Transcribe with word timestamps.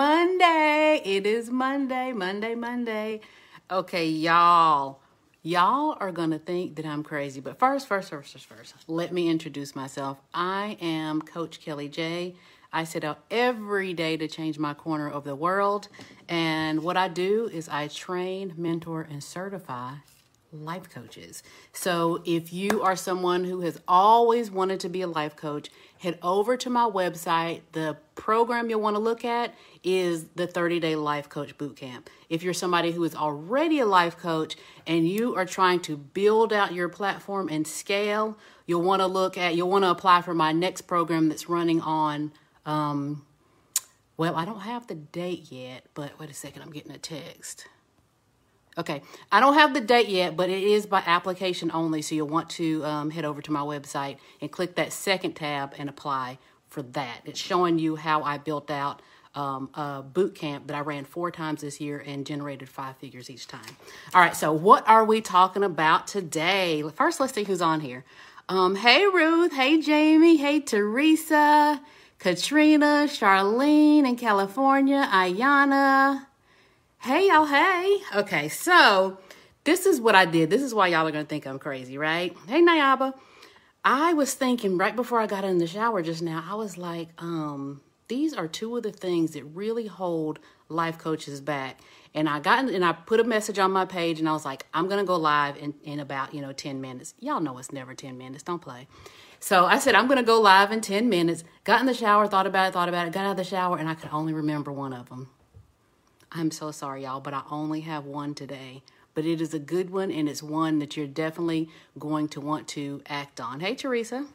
Monday. 0.00 1.02
It 1.04 1.26
is 1.26 1.50
Monday, 1.50 2.12
Monday, 2.12 2.54
Monday. 2.54 3.20
Okay, 3.70 4.08
y'all. 4.08 5.00
Y'all 5.42 5.94
are 6.00 6.10
going 6.10 6.30
to 6.30 6.38
think 6.38 6.76
that 6.76 6.86
I'm 6.86 7.02
crazy. 7.02 7.42
But 7.42 7.58
first, 7.58 7.86
first, 7.86 8.08
first, 8.08 8.32
first, 8.32 8.46
first, 8.46 8.74
let 8.86 9.12
me 9.12 9.28
introduce 9.28 9.76
myself. 9.76 10.16
I 10.32 10.78
am 10.80 11.20
Coach 11.20 11.60
Kelly 11.60 11.90
J. 11.90 12.34
I 12.72 12.84
set 12.84 13.04
out 13.04 13.18
every 13.30 13.92
day 13.92 14.16
to 14.16 14.26
change 14.26 14.58
my 14.58 14.72
corner 14.72 15.10
of 15.10 15.24
the 15.24 15.34
world. 15.34 15.88
And 16.30 16.82
what 16.82 16.96
I 16.96 17.08
do 17.08 17.50
is 17.52 17.68
I 17.68 17.88
train, 17.88 18.54
mentor, 18.56 19.02
and 19.02 19.22
certify 19.22 19.96
life 20.50 20.88
coaches. 20.88 21.42
So 21.72 22.22
if 22.24 22.54
you 22.54 22.80
are 22.82 22.96
someone 22.96 23.44
who 23.44 23.60
has 23.60 23.78
always 23.86 24.50
wanted 24.50 24.80
to 24.80 24.88
be 24.88 25.02
a 25.02 25.06
life 25.06 25.36
coach, 25.36 25.68
head 26.00 26.18
over 26.22 26.56
to 26.56 26.70
my 26.70 26.88
website. 26.88 27.60
The 27.72 27.96
program 28.14 28.70
you'll 28.70 28.80
want 28.80 28.96
to 28.96 29.00
look 29.00 29.22
at 29.22 29.54
is 29.84 30.24
the 30.34 30.46
30 30.46 30.80
day 30.80 30.96
life 30.96 31.28
coach 31.28 31.56
bootcamp. 31.58 32.06
If 32.30 32.42
you're 32.42 32.54
somebody 32.54 32.92
who 32.92 33.04
is 33.04 33.14
already 33.14 33.80
a 33.80 33.86
life 33.86 34.16
coach 34.16 34.56
and 34.86 35.06
you 35.06 35.36
are 35.36 35.44
trying 35.44 35.80
to 35.80 35.98
build 35.98 36.54
out 36.54 36.72
your 36.72 36.88
platform 36.88 37.50
and 37.50 37.66
scale, 37.66 38.38
you'll 38.66 38.82
want 38.82 39.00
to 39.00 39.06
look 39.06 39.36
at, 39.36 39.54
you'll 39.54 39.68
want 39.68 39.84
to 39.84 39.90
apply 39.90 40.22
for 40.22 40.32
my 40.32 40.52
next 40.52 40.82
program 40.82 41.28
that's 41.28 41.50
running 41.50 41.82
on, 41.82 42.32
um, 42.64 43.26
well, 44.16 44.36
I 44.36 44.46
don't 44.46 44.60
have 44.60 44.86
the 44.86 44.94
date 44.94 45.52
yet, 45.52 45.84
but 45.92 46.18
wait 46.18 46.30
a 46.30 46.34
second, 46.34 46.62
I'm 46.62 46.72
getting 46.72 46.92
a 46.92 46.98
text. 46.98 47.66
Okay, 48.80 49.02
I 49.30 49.40
don't 49.40 49.52
have 49.54 49.74
the 49.74 49.80
date 49.82 50.08
yet, 50.08 50.38
but 50.38 50.48
it 50.48 50.62
is 50.62 50.86
by 50.86 51.02
application 51.04 51.70
only. 51.74 52.00
So 52.00 52.14
you'll 52.14 52.28
want 52.28 52.48
to 52.50 52.82
um, 52.82 53.10
head 53.10 53.26
over 53.26 53.42
to 53.42 53.52
my 53.52 53.60
website 53.60 54.16
and 54.40 54.50
click 54.50 54.76
that 54.76 54.90
second 54.90 55.34
tab 55.34 55.74
and 55.76 55.90
apply 55.90 56.38
for 56.68 56.80
that. 56.82 57.20
It's 57.26 57.38
showing 57.38 57.78
you 57.78 57.96
how 57.96 58.22
I 58.22 58.38
built 58.38 58.70
out 58.70 59.02
um, 59.34 59.68
a 59.74 60.02
boot 60.02 60.34
camp 60.34 60.68
that 60.68 60.76
I 60.76 60.80
ran 60.80 61.04
four 61.04 61.30
times 61.30 61.60
this 61.60 61.78
year 61.78 62.02
and 62.06 62.24
generated 62.24 62.70
five 62.70 62.96
figures 62.96 63.28
each 63.28 63.46
time. 63.46 63.76
All 64.14 64.20
right, 64.22 64.34
so 64.34 64.50
what 64.50 64.88
are 64.88 65.04
we 65.04 65.20
talking 65.20 65.62
about 65.62 66.06
today? 66.06 66.82
First, 66.94 67.20
let's 67.20 67.34
see 67.34 67.44
who's 67.44 67.60
on 67.60 67.80
here. 67.80 68.06
Um, 68.48 68.76
hey, 68.76 69.04
Ruth. 69.04 69.52
Hey, 69.52 69.78
Jamie. 69.82 70.38
Hey, 70.38 70.60
Teresa. 70.60 71.82
Katrina, 72.18 73.06
Charlene 73.08 74.06
in 74.06 74.14
California, 74.16 75.08
Ayana, 75.10 76.26
Hey, 77.02 77.28
y'all, 77.28 77.46
hey. 77.46 77.96
Okay, 78.14 78.50
so 78.50 79.16
this 79.64 79.86
is 79.86 80.02
what 80.02 80.14
I 80.14 80.26
did. 80.26 80.50
This 80.50 80.60
is 80.60 80.74
why 80.74 80.88
y'all 80.88 81.08
are 81.08 81.10
going 81.10 81.24
to 81.24 81.28
think 81.28 81.46
I'm 81.46 81.58
crazy, 81.58 81.96
right? 81.96 82.36
Hey, 82.46 82.60
Nayaba. 82.60 83.14
I 83.82 84.12
was 84.12 84.34
thinking 84.34 84.76
right 84.76 84.94
before 84.94 85.18
I 85.18 85.26
got 85.26 85.42
in 85.42 85.56
the 85.56 85.66
shower 85.66 86.02
just 86.02 86.20
now, 86.20 86.44
I 86.46 86.56
was 86.56 86.76
like, 86.76 87.08
um, 87.16 87.80
these 88.08 88.34
are 88.34 88.46
two 88.46 88.76
of 88.76 88.82
the 88.82 88.92
things 88.92 89.30
that 89.30 89.44
really 89.44 89.86
hold 89.86 90.40
life 90.68 90.98
coaches 90.98 91.40
back. 91.40 91.80
And 92.14 92.28
I 92.28 92.38
got 92.38 92.68
and 92.68 92.84
I 92.84 92.92
put 92.92 93.18
a 93.18 93.24
message 93.24 93.58
on 93.58 93.72
my 93.72 93.86
page 93.86 94.20
and 94.20 94.28
I 94.28 94.32
was 94.32 94.44
like, 94.44 94.66
I'm 94.74 94.86
gonna 94.86 95.04
go 95.04 95.16
live 95.16 95.56
in, 95.56 95.72
in 95.82 96.00
about, 96.00 96.34
you 96.34 96.42
know, 96.42 96.52
10 96.52 96.82
minutes. 96.82 97.14
Y'all 97.18 97.40
know 97.40 97.56
it's 97.56 97.72
never 97.72 97.94
10 97.94 98.18
minutes, 98.18 98.42
don't 98.42 98.60
play. 98.60 98.88
So 99.38 99.64
I 99.64 99.78
said, 99.78 99.94
I'm 99.94 100.06
gonna 100.06 100.22
go 100.22 100.38
live 100.38 100.70
in 100.70 100.82
10 100.82 101.08
minutes. 101.08 101.44
Got 101.64 101.80
in 101.80 101.86
the 101.86 101.94
shower, 101.94 102.26
thought 102.26 102.46
about 102.46 102.68
it, 102.68 102.72
thought 102.74 102.90
about 102.90 103.06
it, 103.06 103.14
got 103.14 103.24
out 103.24 103.30
of 103.30 103.36
the 103.38 103.44
shower, 103.44 103.78
and 103.78 103.88
I 103.88 103.94
could 103.94 104.10
only 104.12 104.34
remember 104.34 104.70
one 104.70 104.92
of 104.92 105.08
them. 105.08 105.30
I'm 106.32 106.50
so 106.50 106.70
sorry, 106.70 107.02
y'all, 107.02 107.20
but 107.20 107.34
I 107.34 107.42
only 107.50 107.80
have 107.80 108.04
one 108.04 108.34
today. 108.34 108.82
But 109.14 109.24
it 109.24 109.40
is 109.40 109.52
a 109.52 109.58
good 109.58 109.90
one, 109.90 110.10
and 110.12 110.28
it's 110.28 110.42
one 110.42 110.78
that 110.78 110.96
you're 110.96 111.06
definitely 111.06 111.68
going 111.98 112.28
to 112.28 112.40
want 112.40 112.68
to 112.68 113.02
act 113.06 113.40
on. 113.40 113.60
Hey, 113.60 113.74
Teresa. 113.74 114.26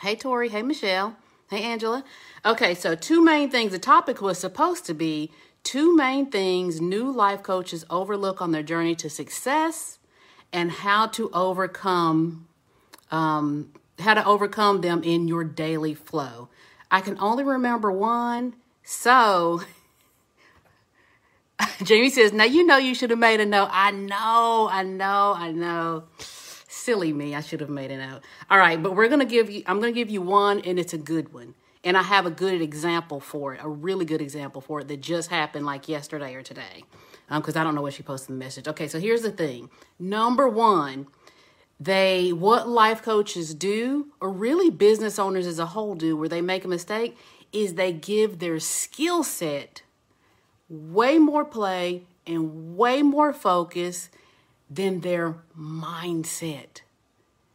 Hey, 0.00 0.16
Tori. 0.16 0.48
Hey, 0.48 0.62
Michelle. 0.62 1.16
Hey, 1.50 1.62
Angela. 1.62 2.04
Okay, 2.44 2.74
so 2.74 2.94
two 2.94 3.22
main 3.22 3.50
things. 3.50 3.72
The 3.72 3.78
topic 3.78 4.22
was 4.22 4.38
supposed 4.38 4.86
to 4.86 4.94
be 4.94 5.30
two 5.62 5.94
main 5.94 6.30
things 6.30 6.80
new 6.80 7.10
life 7.10 7.42
coaches 7.42 7.84
overlook 7.90 8.40
on 8.40 8.52
their 8.52 8.62
journey 8.62 8.94
to 8.94 9.10
success 9.10 9.98
and 10.52 10.70
how 10.70 11.06
to 11.08 11.30
overcome 11.32 12.46
um, 13.10 13.72
how 14.00 14.14
to 14.14 14.24
overcome 14.26 14.80
them 14.80 15.02
in 15.02 15.28
your 15.28 15.44
daily 15.44 15.94
flow. 15.94 16.48
I 16.90 17.00
can 17.00 17.18
only 17.20 17.44
remember 17.44 17.92
one, 17.92 18.54
so 18.82 19.62
Jamie 21.82 22.10
says, 22.10 22.32
Now 22.32 22.44
you 22.44 22.66
know 22.66 22.76
you 22.76 22.94
should 22.94 23.10
have 23.10 23.18
made 23.18 23.40
a 23.40 23.46
note. 23.46 23.68
I 23.70 23.90
know, 23.90 24.68
I 24.70 24.82
know, 24.82 25.34
I 25.36 25.50
know. 25.52 26.04
Silly 26.18 27.12
me, 27.12 27.34
I 27.34 27.40
should 27.40 27.60
have 27.60 27.70
made 27.70 27.90
a 27.90 27.96
note. 27.96 28.22
All 28.50 28.58
right, 28.58 28.82
but 28.82 28.94
we're 28.94 29.08
gonna 29.08 29.24
give 29.24 29.50
you 29.50 29.62
I'm 29.66 29.80
gonna 29.80 29.92
give 29.92 30.10
you 30.10 30.20
one 30.20 30.60
and 30.60 30.78
it's 30.78 30.92
a 30.92 30.98
good 30.98 31.32
one. 31.32 31.54
And 31.82 31.96
I 31.96 32.02
have 32.02 32.24
a 32.24 32.30
good 32.30 32.62
example 32.62 33.20
for 33.20 33.54
it, 33.54 33.60
a 33.62 33.68
really 33.68 34.04
good 34.04 34.22
example 34.22 34.60
for 34.60 34.80
it 34.80 34.88
that 34.88 35.00
just 35.00 35.30
happened 35.30 35.66
like 35.66 35.88
yesterday 35.88 36.34
or 36.34 36.42
today. 36.42 36.84
because 37.28 37.56
um, 37.56 37.60
I 37.60 37.64
don't 37.64 37.74
know 37.74 37.82
what 37.82 37.92
she 37.92 38.02
posted 38.02 38.34
the 38.34 38.38
message. 38.38 38.66
Okay, 38.66 38.88
so 38.88 38.98
here's 38.98 39.22
the 39.22 39.30
thing. 39.30 39.68
Number 39.98 40.48
one, 40.48 41.06
they 41.78 42.32
what 42.32 42.68
life 42.68 43.02
coaches 43.02 43.54
do, 43.54 44.08
or 44.20 44.30
really 44.30 44.70
business 44.70 45.18
owners 45.18 45.46
as 45.46 45.58
a 45.58 45.66
whole 45.66 45.94
do, 45.94 46.16
where 46.16 46.28
they 46.28 46.40
make 46.40 46.64
a 46.64 46.68
mistake, 46.68 47.16
is 47.52 47.74
they 47.74 47.92
give 47.92 48.38
their 48.38 48.58
skill 48.60 49.22
set 49.22 49.82
way 50.68 51.18
more 51.18 51.44
play 51.44 52.02
and 52.26 52.76
way 52.76 53.02
more 53.02 53.32
focus 53.32 54.10
than 54.70 55.00
their 55.00 55.36
mindset. 55.58 56.80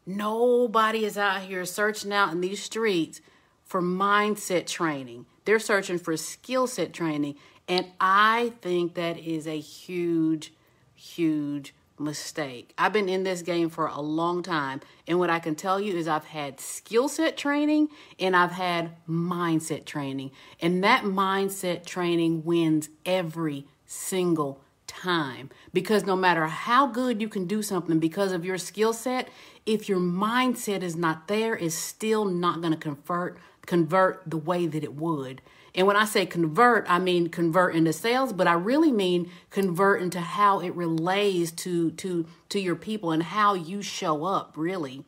Nobody 0.05 1.05
is 1.05 1.17
out 1.17 1.41
here 1.41 1.65
searching 1.65 2.13
out 2.13 2.31
in 2.31 2.41
these 2.41 2.63
streets 2.63 3.21
for 3.63 3.81
mindset 3.81 4.65
training. 4.65 5.25
They're 5.45 5.59
searching 5.59 5.99
for 5.99 6.17
skill 6.17 6.67
set 6.67 6.93
training. 6.93 7.35
And 7.67 7.87
I 7.99 8.53
think 8.61 8.95
that 8.95 9.19
is 9.19 9.47
a 9.47 9.59
huge, 9.59 10.53
huge 10.95 11.75
mistake. 11.99 12.73
I've 12.77 12.93
been 12.93 13.09
in 13.09 13.23
this 13.23 13.41
game 13.41 13.69
for 13.69 13.87
a 13.87 14.01
long 14.01 14.43
time, 14.43 14.81
and 15.07 15.19
what 15.19 15.29
I 15.29 15.39
can 15.39 15.55
tell 15.55 15.79
you 15.79 15.95
is 15.95 16.07
I've 16.07 16.25
had 16.25 16.59
skill 16.59 17.07
set 17.07 17.37
training 17.37 17.89
and 18.19 18.35
I've 18.35 18.51
had 18.51 18.91
mindset 19.07 19.85
training, 19.85 20.31
and 20.61 20.83
that 20.83 21.03
mindset 21.03 21.85
training 21.85 22.43
wins 22.45 22.89
every 23.05 23.65
single 23.85 24.61
time 24.87 25.49
because 25.71 26.05
no 26.05 26.15
matter 26.15 26.47
how 26.47 26.87
good 26.87 27.21
you 27.21 27.29
can 27.29 27.45
do 27.45 27.61
something 27.61 27.99
because 27.99 28.31
of 28.31 28.43
your 28.43 28.57
skill 28.57 28.91
set, 28.91 29.29
if 29.65 29.87
your 29.87 29.99
mindset 29.99 30.81
is 30.81 30.95
not 30.95 31.27
there, 31.27 31.55
it's 31.55 31.75
still 31.75 32.25
not 32.25 32.61
going 32.61 32.73
to 32.73 32.79
convert 32.79 33.37
convert 33.65 34.23
the 34.25 34.37
way 34.37 34.65
that 34.65 34.83
it 34.83 34.95
would. 34.95 35.41
And 35.75 35.87
when 35.87 35.95
I 35.95 36.05
say 36.05 36.25
convert, 36.25 36.89
I 36.89 36.99
mean 36.99 37.29
convert 37.29 37.75
into 37.75 37.93
sales, 37.93 38.33
but 38.33 38.47
I 38.47 38.53
really 38.53 38.91
mean 38.91 39.31
convert 39.49 40.01
into 40.01 40.19
how 40.19 40.59
it 40.59 40.73
relates 40.75 41.51
to 41.63 41.91
to 41.91 42.25
to 42.49 42.59
your 42.59 42.75
people 42.75 43.11
and 43.11 43.23
how 43.23 43.53
you 43.53 43.81
show 43.81 44.25
up 44.25 44.53
really. 44.55 45.03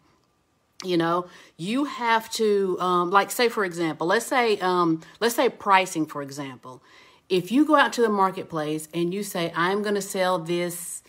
You 0.83 0.97
know, 0.97 1.27
you 1.57 1.85
have 1.85 2.31
to 2.33 2.77
um, 2.79 3.11
like 3.11 3.31
say 3.31 3.49
for 3.49 3.65
example, 3.65 4.07
let's 4.07 4.25
say 4.25 4.59
um, 4.59 5.01
let's 5.19 5.35
say 5.35 5.49
pricing 5.49 6.05
for 6.05 6.21
example. 6.21 6.81
If 7.29 7.51
you 7.51 7.65
go 7.65 7.75
out 7.75 7.93
to 7.93 8.01
the 8.01 8.09
marketplace 8.09 8.89
and 8.93 9.13
you 9.13 9.23
say 9.23 9.53
I'm 9.55 9.83
going 9.83 9.95
to 9.95 10.01
sell 10.01 10.37
this 10.39 11.01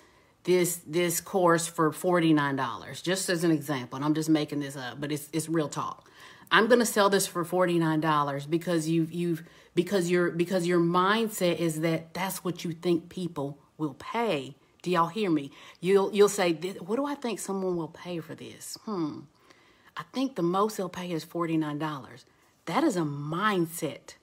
this 0.45 0.81
this 0.87 1.21
course 1.21 1.67
for 1.67 1.91
$49 1.91 3.03
just 3.03 3.29
as 3.29 3.45
an 3.45 3.51
example 3.51 3.97
and 3.97 4.05
i'm 4.05 4.15
just 4.15 4.29
making 4.29 4.61
this 4.61 4.77
up 4.77 5.01
but 5.01 5.13
it's 5.13 5.29
it's 5.33 5.49
real 5.49 5.69
talk 5.69 6.11
I'm 6.53 6.67
going 6.67 6.81
to 6.81 6.87
sell 6.87 7.09
this 7.09 7.27
for 7.27 7.45
$49 7.45 8.49
because 8.49 8.87
you've 8.87 9.11
you've 9.11 9.43
because 9.75 10.11
your 10.11 10.31
because 10.31 10.67
your 10.67 10.81
mindset 10.81 11.57
is 11.57 11.81
that 11.81 12.13
that's 12.13 12.45
what 12.45 12.63
you 12.63 12.73
think 12.73 13.09
people 13.09 13.59
will 13.79 13.95
pay. 13.95 14.55
Do 14.83 14.91
y'all 14.91 15.09
hear 15.09 15.31
me? 15.31 15.51
You'll 15.81 16.13
you'll 16.13 16.29
say, 16.29 16.53
"What 16.53 16.97
do 16.97 17.07
I 17.07 17.15
think 17.15 17.39
someone 17.39 17.77
will 17.77 17.89
pay 17.89 18.21
for 18.21 18.35
this?" 18.35 18.77
Hmm. 18.85 19.21
I 19.97 20.03
think 20.13 20.37
the 20.37 20.43
most 20.43 20.77
they'll 20.77 20.89
pay 20.89 21.11
is 21.11 21.25
$49. 21.25 22.25
That 22.65 22.83
is 22.85 22.97
a 22.97 23.01
mindset. 23.01 24.15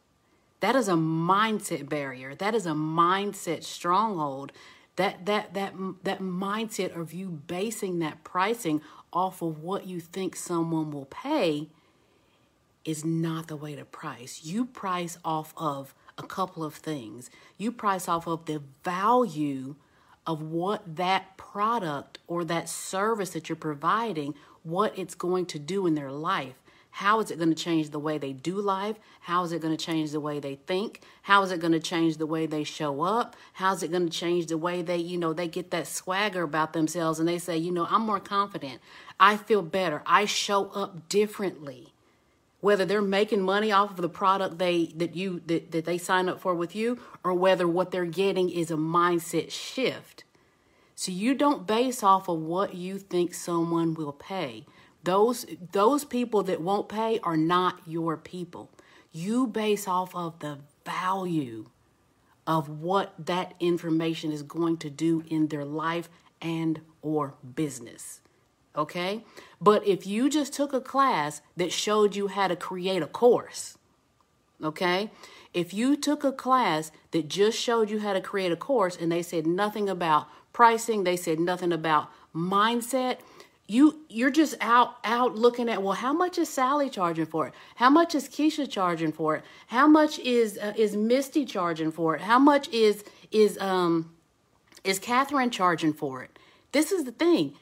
That 0.60 0.76
is 0.76 0.88
a 0.88 0.94
mindset 0.94 1.88
barrier. 1.90 2.36
That 2.36 2.54
is 2.56 2.66
a 2.66 2.72
mindset 2.72 3.64
stronghold. 3.64 4.52
That 4.98 5.26
that 5.26 5.56
that 5.56 5.74
that 6.04 6.20
mindset 6.20 6.96
of 6.96 7.12
you 7.12 7.30
basing 7.30 8.00
that 8.00 8.24
pricing 8.24 8.82
off 9.12 9.42
of 9.42 9.64
what 9.64 9.88
you 9.88 10.00
think 10.00 10.36
someone 10.36 10.92
will 10.92 11.06
pay 11.06 11.70
is 12.86 13.04
not 13.06 13.48
the 13.48 13.56
way 13.56 13.76
to 13.76 13.86
price. 13.86 14.42
You 14.44 14.66
price 14.66 15.18
off 15.24 15.54
of 15.58 15.94
a 16.18 16.24
couple 16.24 16.64
of 16.64 16.76
things. 16.76 17.30
You 17.58 17.72
price 17.72 18.08
off 18.08 18.28
of 18.28 18.46
the 18.46 18.62
value 18.84 19.76
of 20.26 20.42
what 20.42 20.96
that 20.96 21.38
product 21.38 22.20
or 22.28 22.44
that 22.46 22.70
service 22.70 23.32
that 23.32 23.50
you're 23.50 23.56
providing, 23.56 24.36
what 24.64 24.98
it's 24.98 25.16
going 25.16 25.46
to 25.48 25.60
do 25.60 25.88
in 25.88 25.96
their 25.96 26.12
life. 26.12 26.56
How 26.92 27.20
is 27.20 27.32
it 27.32 27.38
going 27.38 27.54
to 27.54 27.56
change 27.56 27.92
the 27.92 28.00
way 28.00 28.18
they 28.18 28.34
do 28.34 28.56
life? 28.60 28.98
How 29.22 29.44
is 29.44 29.52
it 29.52 29.62
going 29.62 29.76
to 29.76 29.84
change 29.84 30.12
the 30.12 30.20
way 30.20 30.40
they 30.40 30.56
think? 30.56 31.02
How 31.22 31.42
is 31.44 31.52
it 31.52 31.60
going 31.60 31.72
to 31.72 31.80
change 31.80 32.18
the 32.18 32.26
way 32.26 32.46
they 32.46 32.64
show 32.64 33.02
up? 33.02 33.36
How 33.54 33.74
is 33.74 33.84
it 33.84 33.92
going 33.92 34.10
to 34.10 34.18
change 34.18 34.48
the 34.48 34.58
way 34.58 34.82
they, 34.82 34.98
you 34.98 35.18
know, 35.18 35.32
they 35.32 35.48
get 35.48 35.72
that 35.72 35.88
swagger 35.88 36.44
about 36.44 36.74
themselves 36.74 37.20
and 37.20 37.28
they 37.28 37.38
say, 37.38 37.58
you 37.58 37.72
know, 37.72 37.88
I'm 37.90 38.02
more 38.02 38.20
confident. 38.20 38.82
I 39.20 39.38
feel 39.38 39.62
better. 39.62 40.02
I 40.06 40.26
show 40.26 40.66
up 40.72 41.08
differently 41.10 41.94
whether 42.62 42.86
they're 42.86 43.02
making 43.02 43.42
money 43.42 43.72
off 43.72 43.92
of 43.92 43.98
the 43.98 44.10
product 44.10 44.58
they 44.58 44.88
that 44.96 45.16
you 45.16 45.42
that, 45.46 45.72
that 45.72 45.86
they 45.86 45.98
sign 45.98 46.28
up 46.30 46.40
for 46.40 46.54
with 46.54 46.76
you 46.76 47.00
or 47.24 47.34
whether 47.34 47.68
what 47.68 47.92
they're 47.92 48.06
getting 48.06 48.50
is 48.50 48.72
a 48.72 48.76
mindset 48.76 49.52
shift. 49.52 50.24
So 50.96 51.12
you 51.12 51.34
don't 51.34 51.66
base 51.66 52.04
off 52.04 52.28
of 52.28 52.40
what 52.40 52.76
you 52.76 53.00
think 53.00 53.34
someone 53.34 53.94
will 53.94 54.14
pay. 54.14 54.66
Those 55.04 55.46
those 55.72 56.04
people 56.04 56.44
that 56.44 56.62
won't 56.62 56.90
pay 56.90 57.20
are 57.24 57.38
not 57.38 57.80
your 57.86 58.18
people. 58.18 58.70
You 59.12 59.48
base 59.48 59.88
off 59.88 60.14
of 60.14 60.40
the 60.40 60.60
value 60.86 61.70
of 62.46 62.68
what 62.68 63.14
that 63.18 63.54
information 63.60 64.32
is 64.32 64.44
going 64.44 64.78
to 64.78 64.90
do 64.90 65.24
in 65.28 65.48
their 65.48 65.66
life 65.66 66.10
and 66.42 66.82
or 67.02 67.36
business 67.56 68.22
okay? 68.76 69.24
But 69.62 69.86
if 69.88 70.06
you 70.08 70.30
just 70.30 70.54
took 70.54 70.74
a 70.74 70.82
class 70.82 71.42
that 71.58 71.72
showed 71.72 72.16
you 72.16 72.28
how 72.28 72.48
to 72.48 72.56
create 72.56 73.02
a 73.02 73.08
course, 73.08 73.78
okay? 74.64 75.12
If 75.54 75.74
you 75.74 75.96
took 75.96 76.24
a 76.24 76.32
class 76.32 76.92
that 77.12 77.28
just 77.28 77.60
showed 77.60 77.90
you 77.90 78.00
how 78.00 78.14
to 78.14 78.22
create 78.22 78.52
a 78.52 78.56
course 78.56 78.96
and 78.96 79.12
they 79.12 79.22
said 79.22 79.48
nothing 79.48 79.90
about 79.90 80.28
pricing, 80.54 81.04
they 81.04 81.16
said 81.16 81.40
nothing 81.40 81.72
about 81.74 82.10
mindset, 82.36 83.18
you 83.68 84.00
you're 84.10 84.32
just 84.32 84.56
out 84.62 84.96
out 85.04 85.36
looking 85.36 85.70
at 85.70 85.84
well 85.84 85.94
how 85.94 86.12
much 86.12 86.40
is 86.40 86.50
Sally 86.50 86.90
charging 86.90 87.28
for 87.28 87.48
it? 87.48 87.54
How 87.76 87.90
much 87.90 88.16
is 88.16 88.28
Keisha 88.28 88.68
charging 88.68 89.12
for 89.12 89.36
it? 89.36 89.44
How 89.68 89.88
much 89.88 90.18
is 90.20 90.58
uh, 90.58 90.74
is 90.76 90.96
Misty 90.96 91.46
charging 91.46 91.92
for 91.92 92.16
it? 92.16 92.22
How 92.22 92.40
much 92.40 92.68
is 92.70 93.04
is 93.32 93.60
um 93.60 94.12
is 94.84 94.98
Catherine 94.98 95.52
charging 95.52 95.94
for 95.94 96.24
it? 96.24 96.40
This 96.72 96.92
is 96.92 97.04
the 97.04 97.12
thing. 97.12 97.54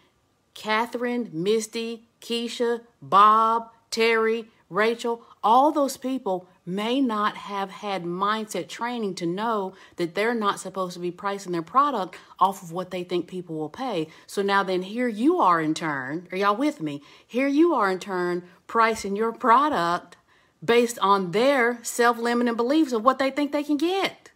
Catherine, 0.57 1.29
Misty, 1.31 2.07
Keisha, 2.19 2.81
Bob, 2.99 3.69
Terry, 3.91 4.47
Rachel, 4.71 5.21
all 5.43 5.71
those 5.71 5.97
people 5.97 6.47
may 6.65 6.99
not 6.99 7.37
have 7.37 7.69
had 7.69 8.03
mindset 8.03 8.67
training 8.67 9.13
to 9.15 9.27
know 9.27 9.75
that 9.97 10.15
they're 10.15 10.33
not 10.33 10.59
supposed 10.59 10.95
to 10.95 10.99
be 10.99 11.11
pricing 11.11 11.51
their 11.51 11.61
product 11.61 12.15
off 12.39 12.63
of 12.63 12.71
what 12.71 12.89
they 12.89 13.03
think 13.03 13.27
people 13.27 13.55
will 13.55 13.69
pay. 13.69 14.07
So 14.25 14.41
now 14.41 14.63
then 14.63 14.81
here 14.81 15.07
you 15.07 15.39
are 15.39 15.61
in 15.61 15.75
turn, 15.75 16.27
are 16.31 16.37
y'all 16.37 16.55
with 16.55 16.81
me? 16.81 17.03
Here 17.25 17.47
you 17.47 17.75
are 17.75 17.91
in 17.91 17.99
turn 17.99 18.41
pricing 18.65 19.15
your 19.15 19.31
product 19.31 20.17
based 20.65 20.97
on 21.03 21.33
their 21.33 21.77
self-limiting 21.83 22.55
beliefs 22.55 22.93
of 22.93 23.05
what 23.05 23.19
they 23.19 23.29
think 23.29 23.51
they 23.51 23.63
can 23.63 23.77
get. 23.77 24.31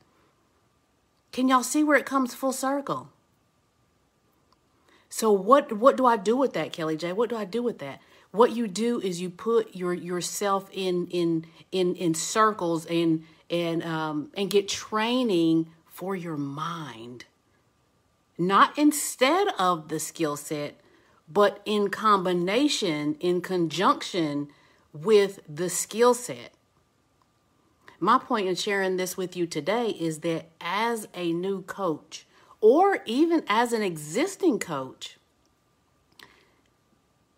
Can 1.31 1.47
y'all 1.47 1.63
see 1.63 1.83
where 1.83 1.97
it 1.97 2.05
comes 2.05 2.35
full 2.35 2.53
circle? 2.53 3.09
So 5.11 5.29
what 5.29 5.73
what 5.73 5.97
do 5.97 6.05
I 6.05 6.15
do 6.15 6.37
with 6.37 6.53
that, 6.53 6.71
Kelly 6.71 6.95
J? 6.95 7.11
What 7.11 7.29
do 7.29 7.35
I 7.35 7.43
do 7.43 7.61
with 7.61 7.79
that? 7.79 8.01
What 8.31 8.55
you 8.55 8.65
do 8.65 9.01
is 9.01 9.19
you 9.21 9.29
put 9.29 9.75
your 9.75 9.93
yourself 9.93 10.69
in 10.71 11.07
in 11.07 11.45
in 11.71 11.95
in 11.95 12.13
circles 12.13 12.85
and 12.85 13.25
and 13.49 13.83
um 13.83 14.31
and 14.35 14.49
get 14.49 14.69
training 14.69 15.67
for 15.85 16.15
your 16.15 16.37
mind. 16.37 17.25
Not 18.37 18.77
instead 18.77 19.49
of 19.59 19.89
the 19.89 19.99
skill 19.99 20.37
set, 20.37 20.79
but 21.27 21.61
in 21.65 21.89
combination, 21.89 23.15
in 23.19 23.41
conjunction 23.41 24.47
with 24.93 25.41
the 25.47 25.69
skill 25.69 26.13
set. 26.13 26.53
My 27.99 28.17
point 28.17 28.47
in 28.47 28.55
sharing 28.55 28.95
this 28.95 29.17
with 29.17 29.35
you 29.35 29.45
today 29.45 29.89
is 29.89 30.19
that 30.19 30.45
as 30.61 31.09
a 31.13 31.33
new 31.33 31.63
coach, 31.63 32.25
or 32.61 32.99
even 33.05 33.43
as 33.47 33.73
an 33.73 33.81
existing 33.81 34.59
coach, 34.59 35.17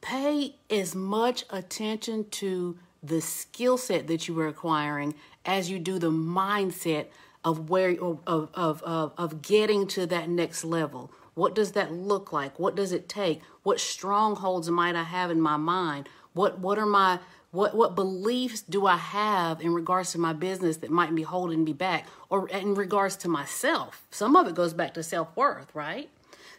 pay 0.01 0.55
as 0.69 0.93
much 0.93 1.45
attention 1.49 2.29
to 2.29 2.77
the 3.01 3.21
skill 3.21 3.77
set 3.77 4.07
that 4.07 4.27
you 4.27 4.39
are 4.39 4.47
acquiring 4.47 5.15
as 5.45 5.69
you 5.69 5.79
do 5.79 5.97
the 5.97 6.11
mindset 6.11 7.07
of 7.43 7.69
where 7.69 7.91
of, 8.01 8.19
of, 8.27 8.49
of, 8.53 9.13
of 9.17 9.41
getting 9.41 9.87
to 9.87 10.05
that 10.05 10.29
next 10.29 10.63
level. 10.63 11.11
What 11.33 11.55
does 11.55 11.71
that 11.71 11.91
look 11.91 12.31
like? 12.31 12.59
What 12.59 12.75
does 12.75 12.91
it 12.91 13.09
take? 13.09 13.41
What 13.63 13.79
strongholds 13.79 14.69
might 14.69 14.95
I 14.95 15.03
have 15.03 15.31
in 15.31 15.41
my 15.41 15.57
mind? 15.57 16.07
What 16.33 16.59
what 16.59 16.77
are 16.77 16.85
my 16.85 17.19
what 17.53 17.75
what 17.75 17.93
beliefs 17.93 18.61
do 18.61 18.87
I 18.87 18.97
have 18.97 19.61
in 19.61 19.75
regards 19.75 20.11
to 20.13 20.17
my 20.17 20.33
business 20.33 20.77
that 20.77 20.89
might 20.89 21.13
be 21.13 21.21
holding 21.21 21.63
me 21.63 21.71
back 21.71 22.07
or 22.29 22.49
in 22.49 22.73
regards 22.73 23.15
to 23.17 23.29
myself? 23.29 24.07
Some 24.09 24.35
of 24.35 24.47
it 24.47 24.55
goes 24.55 24.73
back 24.73 24.95
to 24.95 25.03
self-worth, 25.03 25.73
right? 25.75 26.09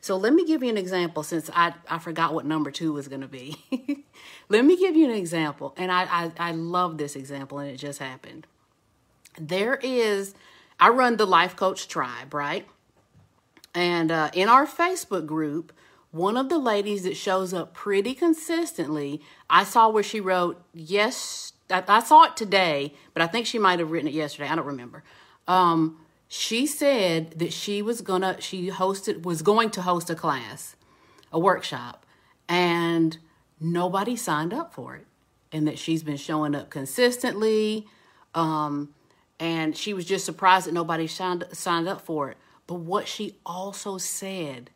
So 0.01 0.17
let 0.17 0.33
me 0.33 0.47
give 0.47 0.63
you 0.63 0.69
an 0.69 0.77
example 0.77 1.25
since 1.25 1.51
I, 1.53 1.75
I 1.91 1.99
forgot 1.99 2.33
what 2.33 2.45
number 2.45 2.71
two 2.71 2.93
was 2.93 3.09
going 3.09 3.23
to 3.23 3.27
be. 3.27 3.57
let 4.49 4.65
me 4.65 4.77
give 4.77 4.95
you 4.95 5.07
an 5.07 5.17
example. 5.17 5.75
And 5.77 5.91
I, 5.91 6.05
I, 6.05 6.33
I 6.51 6.53
love 6.53 6.99
this 6.99 7.17
example 7.17 7.59
and 7.59 7.71
it 7.71 7.79
just 7.79 7.99
happened. 7.99 8.47
There 9.41 9.77
is, 9.83 10.35
I 10.79 10.91
run 10.91 11.17
the 11.17 11.27
Life 11.27 11.57
Coach 11.57 11.89
Tribe, 11.89 12.35
right? 12.35 12.69
And 13.75 14.13
uh, 14.13 14.31
in 14.35 14.49
our 14.49 14.67
Facebook 14.67 15.27
group, 15.27 15.73
one 16.15 16.37
of 16.37 16.49
the 16.49 16.59
ladies 16.59 17.03
that 17.03 17.17
shows 17.17 17.53
up 17.53 17.75
pretty 17.75 18.15
consistently, 18.15 19.21
I 19.51 19.65
saw 19.65 19.89
where 19.89 20.05
she 20.05 20.21
wrote, 20.21 20.63
yes, 20.73 21.55
I, 21.69 21.83
I 21.89 22.01
saw 22.05 22.23
it 22.23 22.37
today, 22.37 22.95
but 23.13 23.21
I 23.21 23.27
think 23.27 23.47
she 23.47 23.59
might 23.59 23.81
have 23.81 23.91
written 23.91 24.07
it 24.07 24.15
yesterday. 24.15 24.49
I 24.49 24.55
don't 24.55 24.65
remember. 24.65 25.03
Um, 25.49 25.99
she 26.29 26.69
said 26.69 27.33
that 27.41 27.53
she 27.53 27.83
was 27.83 28.01
gonna, 28.01 28.41
she 28.41 28.71
hosted, 28.71 29.25
was 29.25 29.43
going 29.43 29.71
to 29.71 29.83
host 29.83 30.09
a 30.09 30.15
class, 30.15 30.77
a 31.33 31.39
workshop, 31.41 32.07
and 32.49 33.19
nobody 33.61 34.15
signed 34.15 34.55
up 34.55 34.73
for 34.73 34.95
it. 34.95 35.07
And 35.51 35.67
that 35.67 35.81
she's 35.81 36.05
been 36.05 36.17
showing 36.17 36.55
up 36.55 36.71
consistently. 36.71 37.89
Um, 38.37 38.95
and 39.41 39.77
she 39.77 39.93
was 39.93 40.05
just 40.05 40.25
surprised 40.25 40.69
that 40.69 40.75
nobody 40.75 41.09
signed, 41.09 41.45
signed 41.51 41.89
up 41.89 42.01
for 42.01 42.31
it. 42.31 42.37
But 42.69 42.77
what 42.77 43.09
she 43.09 43.37
also 43.45 43.99
said 43.99 44.71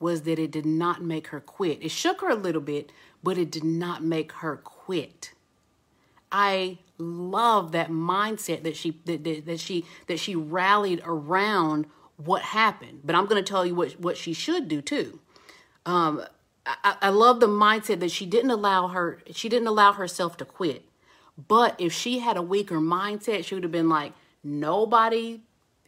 was 0.00 0.22
that 0.22 0.38
it 0.38 0.50
did 0.50 0.66
not 0.66 1.02
make 1.02 1.28
her 1.28 1.40
quit. 1.40 1.82
It 1.82 1.90
shook 1.90 2.22
her 2.22 2.30
a 2.30 2.34
little 2.34 2.60
bit, 2.60 2.90
but 3.22 3.38
it 3.38 3.50
did 3.50 3.64
not 3.64 4.02
make 4.02 4.32
her 4.32 4.56
quit. 4.56 5.32
I 6.32 6.78
love 6.98 7.72
that 7.72 7.90
mindset 7.90 8.62
that 8.62 8.76
she 8.76 8.98
that, 9.04 9.24
that, 9.24 9.46
that 9.46 9.60
she 9.60 9.84
that 10.06 10.18
she 10.18 10.34
rallied 10.34 11.02
around 11.04 11.86
what 12.16 12.42
happened. 12.42 13.00
But 13.04 13.14
I'm 13.14 13.26
going 13.26 13.42
to 13.42 13.48
tell 13.48 13.66
you 13.66 13.74
what 13.74 13.92
what 14.00 14.16
she 14.16 14.32
should 14.32 14.68
do 14.68 14.80
too. 14.80 15.20
Um, 15.86 16.24
I, 16.66 16.96
I 17.02 17.08
love 17.10 17.40
the 17.40 17.48
mindset 17.48 18.00
that 18.00 18.10
she 18.10 18.26
didn't 18.26 18.50
allow 18.50 18.88
her 18.88 19.20
she 19.32 19.48
didn't 19.48 19.68
allow 19.68 19.92
herself 19.92 20.36
to 20.38 20.44
quit. 20.44 20.84
But 21.48 21.74
if 21.78 21.92
she 21.92 22.18
had 22.18 22.36
a 22.36 22.42
weaker 22.42 22.78
mindset, 22.78 23.44
she 23.44 23.54
would 23.54 23.64
have 23.64 23.72
been 23.72 23.88
like, 23.88 24.12
nobody 24.44 25.40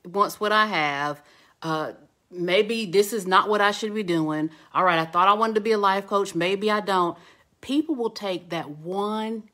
wants 0.04 0.40
what 0.40 0.50
I 0.50 0.66
have. 0.66 1.22
Uh, 1.60 1.92
maybe 2.32 2.86
this 2.86 3.12
is 3.12 3.26
not 3.26 3.48
what 3.48 3.60
I 3.60 3.70
should 3.70 3.94
be 3.94 4.02
doing. 4.02 4.50
All 4.74 4.84
right, 4.84 4.98
I 4.98 5.04
thought 5.04 5.28
I 5.28 5.34
wanted 5.34 5.54
to 5.56 5.60
be 5.60 5.72
a 5.72 5.78
life 5.78 6.06
coach. 6.06 6.34
Maybe 6.34 6.70
I 6.70 6.80
don't. 6.80 7.16
People 7.60 7.94
will 7.94 8.10
take 8.10 8.50
that 8.50 8.70
one 8.70 9.44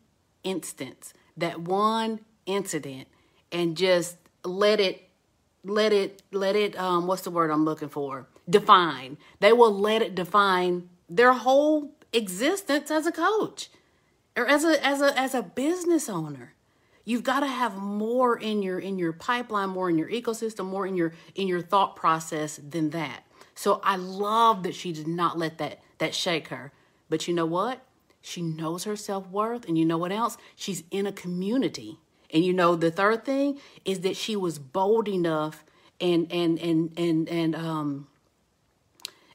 instance, 0.45 1.13
that 1.37 1.61
one 1.61 2.21
incident, 2.47 3.09
and 3.53 3.77
just 3.77 4.17
let 4.45 4.81
it, 4.81 5.09
let 5.65 5.93
it, 5.93 6.23
let 6.33 6.57
it, 6.57 6.79
um, 6.79 7.07
what's 7.07 7.23
the 7.23 7.31
word 7.31 7.51
I'm 7.51 7.65
looking 7.65 7.89
for? 7.89 8.27
Define. 8.49 9.19
They 9.41 9.53
will 9.53 9.77
let 9.79 10.01
it 10.01 10.15
define 10.15 10.89
their 11.09 11.33
whole 11.33 11.93
existence 12.13 12.91
as 12.91 13.07
a 13.07 13.13
coach 13.13 13.69
or 14.37 14.47
as 14.47 14.65
a 14.65 14.85
as 14.85 15.03
a 15.03 15.19
as 15.19 15.35
a 15.35 15.43
business 15.43 16.09
owner 16.09 16.55
you've 17.09 17.25
got 17.25 17.41
to 17.41 17.47
have 17.47 17.75
more 17.75 18.39
in 18.39 18.63
your 18.63 18.79
in 18.79 18.99
your 18.99 19.15
pipeline 19.15 19.71
more 19.71 19.89
in 19.89 19.97
your 19.97 20.11
ecosystem 20.11 20.67
more 20.67 20.87
in 20.87 20.95
your 20.95 21.15
in 21.35 21.49
your 21.49 21.63
thought 21.63 21.97
process 21.97 22.61
than 22.69 22.91
that. 22.91 23.25
So 23.55 23.81
i 23.83 23.97
love 23.97 24.63
that 24.65 24.75
she 24.75 24.93
did 24.93 25.09
not 25.09 25.39
let 25.39 25.57
that 25.59 25.81
that 25.97 26.15
shake 26.15 26.49
her. 26.49 26.71
But 27.09 27.27
you 27.27 27.33
know 27.33 27.47
what? 27.47 27.81
She 28.21 28.43
knows 28.43 28.85
her 28.85 28.95
self-worth 28.95 29.67
and 29.67 29.79
you 29.79 29.87
know 29.87 29.97
what 29.97 30.13
else? 30.13 30.37
She's 30.55 30.85
in 30.91 31.07
a 31.07 31.13
community. 31.13 31.99
And 32.31 32.45
you 32.45 32.53
know 32.53 32.77
the 32.77 32.91
third 32.91 33.25
thing 33.25 33.59
is 33.87 34.01
that 34.01 34.15
she 34.15 34.37
was 34.37 34.59
bold 34.59 35.09
enough 35.09 35.65
and 35.99 36.31
and 36.31 36.59
and 36.59 36.93
and 36.99 37.27
and 37.29 37.57
um 37.57 38.07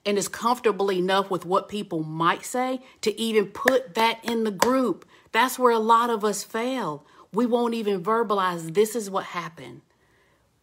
and 0.06 0.18
is 0.20 0.28
comfortable 0.28 0.92
enough 0.92 1.32
with 1.32 1.44
what 1.44 1.70
people 1.70 2.04
might 2.04 2.46
say 2.46 2.82
to 3.02 3.20
even 3.20 3.48
put 3.48 3.96
that 3.96 4.20
in 4.24 4.44
the 4.44 4.52
group. 4.52 5.08
That's 5.32 5.58
where 5.58 5.72
a 5.72 5.80
lot 5.80 6.12
of 6.12 6.24
us 6.24 6.44
fail 6.44 7.04
we 7.34 7.46
won't 7.46 7.74
even 7.74 8.04
verbalize 8.04 8.74
this 8.74 8.96
is 8.96 9.10
what 9.10 9.26
happened. 9.26 9.82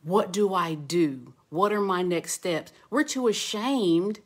What 0.03 0.33
do 0.33 0.55
I 0.55 0.75
do? 0.75 1.35
What 1.51 1.73
are 1.73 1.81
my 1.81 2.03
next 2.03 2.33
steps? 2.33 2.73
We're 2.89 3.05
too 3.05 3.29
ashamed 3.29 4.21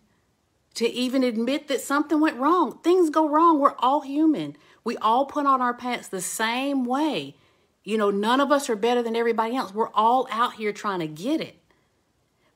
to 0.74 0.88
even 0.88 1.24
admit 1.24 1.68
that 1.68 1.80
something 1.80 2.20
went 2.20 2.36
wrong. 2.36 2.78
Things 2.82 3.10
go 3.10 3.28
wrong. 3.28 3.58
We're 3.58 3.76
all 3.78 4.02
human. 4.02 4.56
We 4.84 4.96
all 4.98 5.24
put 5.24 5.46
on 5.46 5.62
our 5.62 5.74
pants 5.74 6.08
the 6.08 6.20
same 6.20 6.84
way. 6.84 7.36
You 7.82 7.96
know, 7.98 8.10
none 8.10 8.40
of 8.40 8.52
us 8.52 8.68
are 8.68 8.76
better 8.76 9.02
than 9.02 9.16
everybody 9.16 9.56
else. 9.56 9.74
We're 9.74 9.92
all 9.92 10.28
out 10.30 10.54
here 10.54 10.72
trying 10.72 11.00
to 11.00 11.06
get 11.06 11.40
it. 11.40 11.56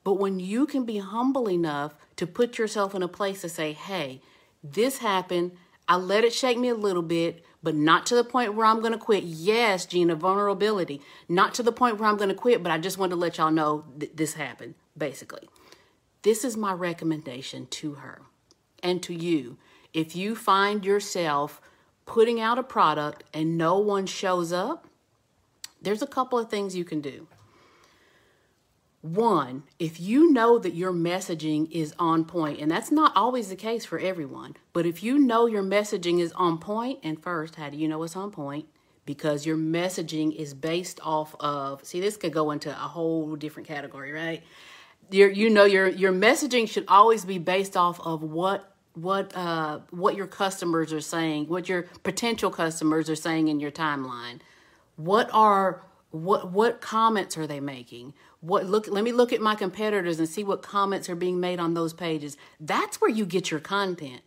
But 0.03 0.13
when 0.13 0.39
you 0.39 0.65
can 0.65 0.85
be 0.85 0.97
humble 0.97 1.49
enough 1.49 1.93
to 2.15 2.27
put 2.27 2.57
yourself 2.57 2.95
in 2.95 3.03
a 3.03 3.07
place 3.07 3.41
to 3.41 3.49
say, 3.49 3.73
hey, 3.73 4.21
this 4.63 4.99
happened. 4.99 5.51
I 5.87 5.95
let 5.95 6.23
it 6.23 6.33
shake 6.33 6.57
me 6.57 6.69
a 6.69 6.75
little 6.75 7.01
bit, 7.01 7.43
but 7.61 7.75
not 7.75 8.05
to 8.07 8.15
the 8.15 8.23
point 8.23 8.53
where 8.53 8.65
I'm 8.65 8.79
going 8.79 8.93
to 8.93 8.97
quit. 8.97 9.23
Yes, 9.23 9.85
Gina, 9.85 10.15
vulnerability. 10.15 11.01
Not 11.27 11.53
to 11.55 11.63
the 11.63 11.71
point 11.71 11.97
where 11.97 12.09
I'm 12.09 12.17
going 12.17 12.29
to 12.29 12.35
quit, 12.35 12.63
but 12.63 12.71
I 12.71 12.77
just 12.77 12.97
wanted 12.97 13.11
to 13.11 13.15
let 13.17 13.37
y'all 13.37 13.51
know 13.51 13.85
th- 13.99 14.13
this 14.15 14.33
happened, 14.33 14.75
basically. 14.97 15.49
This 16.21 16.43
is 16.43 16.57
my 16.57 16.73
recommendation 16.73 17.67
to 17.67 17.95
her 17.95 18.21
and 18.81 19.01
to 19.03 19.13
you. 19.13 19.57
If 19.93 20.15
you 20.15 20.35
find 20.35 20.85
yourself 20.85 21.61
putting 22.05 22.39
out 22.39 22.59
a 22.59 22.63
product 22.63 23.23
and 23.33 23.57
no 23.57 23.77
one 23.77 24.05
shows 24.05 24.51
up, 24.51 24.87
there's 25.81 26.01
a 26.01 26.07
couple 26.07 26.39
of 26.39 26.49
things 26.49 26.75
you 26.75 26.85
can 26.85 27.01
do. 27.01 27.27
One, 29.01 29.63
if 29.79 29.97
you 29.99 30.31
know 30.31 30.59
that 30.59 30.73
your 30.73 30.91
messaging 30.91 31.71
is 31.71 31.93
on 31.97 32.25
point, 32.25 32.59
and 32.59 32.69
that's 32.69 32.91
not 32.91 33.13
always 33.15 33.47
the 33.47 33.55
case 33.55 33.85
for 33.85 33.97
everyone, 33.97 34.57
but 34.73 34.85
if 34.85 35.01
you 35.01 35.17
know 35.17 35.45
your 35.45 35.63
messaging 35.63 36.19
is 36.19 36.33
on 36.33 36.57
point, 36.57 36.99
and 37.01 37.21
first, 37.21 37.55
how 37.55 37.69
do 37.69 37.77
you 37.77 37.87
know 37.87 38.03
it's 38.03 38.17
on 38.17 38.29
point? 38.29 38.65
Because 39.05 39.45
your 39.45 39.55
messaging 39.55 40.35
is 40.35 40.53
based 40.53 40.99
off 41.01 41.33
of, 41.39 41.83
see, 41.85 42.01
this 42.01 42.17
could 42.17 42.33
go 42.33 42.51
into 42.51 42.69
a 42.69 42.73
whole 42.73 43.37
different 43.37 43.69
category, 43.69 44.11
right? 44.11 44.43
You 45.11 45.49
know, 45.49 45.63
your 45.63 45.87
your 45.87 46.11
messaging 46.11 46.69
should 46.69 46.85
always 46.87 47.25
be 47.25 47.39
based 47.39 47.75
off 47.75 47.99
of 48.01 48.21
what 48.21 48.75
what 48.93 49.35
uh 49.35 49.79
what 49.89 50.15
your 50.15 50.27
customers 50.27 50.93
are 50.93 51.01
saying, 51.01 51.47
what 51.47 51.67
your 51.67 51.83
potential 52.03 52.51
customers 52.51 53.09
are 53.09 53.15
saying 53.15 53.47
in 53.47 53.59
your 53.59 53.71
timeline. 53.71 54.39
What 54.97 55.29
are 55.33 55.81
what 56.11 56.51
what 56.51 56.81
comments 56.81 57.37
are 57.37 57.47
they 57.47 57.59
making? 57.59 58.13
What 58.41 58.65
look 58.65 58.87
let 58.87 59.03
me 59.03 59.11
look 59.11 59.31
at 59.31 59.41
my 59.41 59.55
competitors 59.55 60.19
and 60.19 60.27
see 60.27 60.43
what 60.43 60.61
comments 60.61 61.09
are 61.09 61.15
being 61.15 61.39
made 61.39 61.59
on 61.59 61.73
those 61.73 61.93
pages. 61.93 62.37
That's 62.59 62.99
where 62.99 63.09
you 63.09 63.25
get 63.25 63.51
your 63.51 63.59
content. 63.59 64.21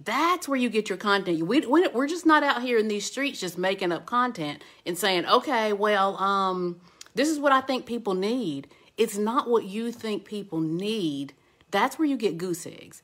That's 0.00 0.46
where 0.46 0.58
you 0.58 0.68
get 0.68 0.88
your 0.88 0.98
content. 0.98 1.42
We, 1.42 1.66
we're 1.66 2.06
just 2.06 2.24
not 2.24 2.44
out 2.44 2.62
here 2.62 2.78
in 2.78 2.86
these 2.86 3.04
streets 3.04 3.40
just 3.40 3.58
making 3.58 3.90
up 3.90 4.06
content 4.06 4.62
and 4.86 4.96
saying, 4.96 5.26
okay, 5.26 5.72
well, 5.72 6.16
um, 6.18 6.80
this 7.16 7.28
is 7.28 7.40
what 7.40 7.50
I 7.50 7.60
think 7.60 7.84
people 7.84 8.14
need. 8.14 8.68
It's 8.96 9.16
not 9.16 9.50
what 9.50 9.64
you 9.64 9.90
think 9.90 10.24
people 10.24 10.60
need. 10.60 11.34
That's 11.72 11.98
where 11.98 12.06
you 12.06 12.16
get 12.16 12.38
goose 12.38 12.64
eggs. 12.64 13.02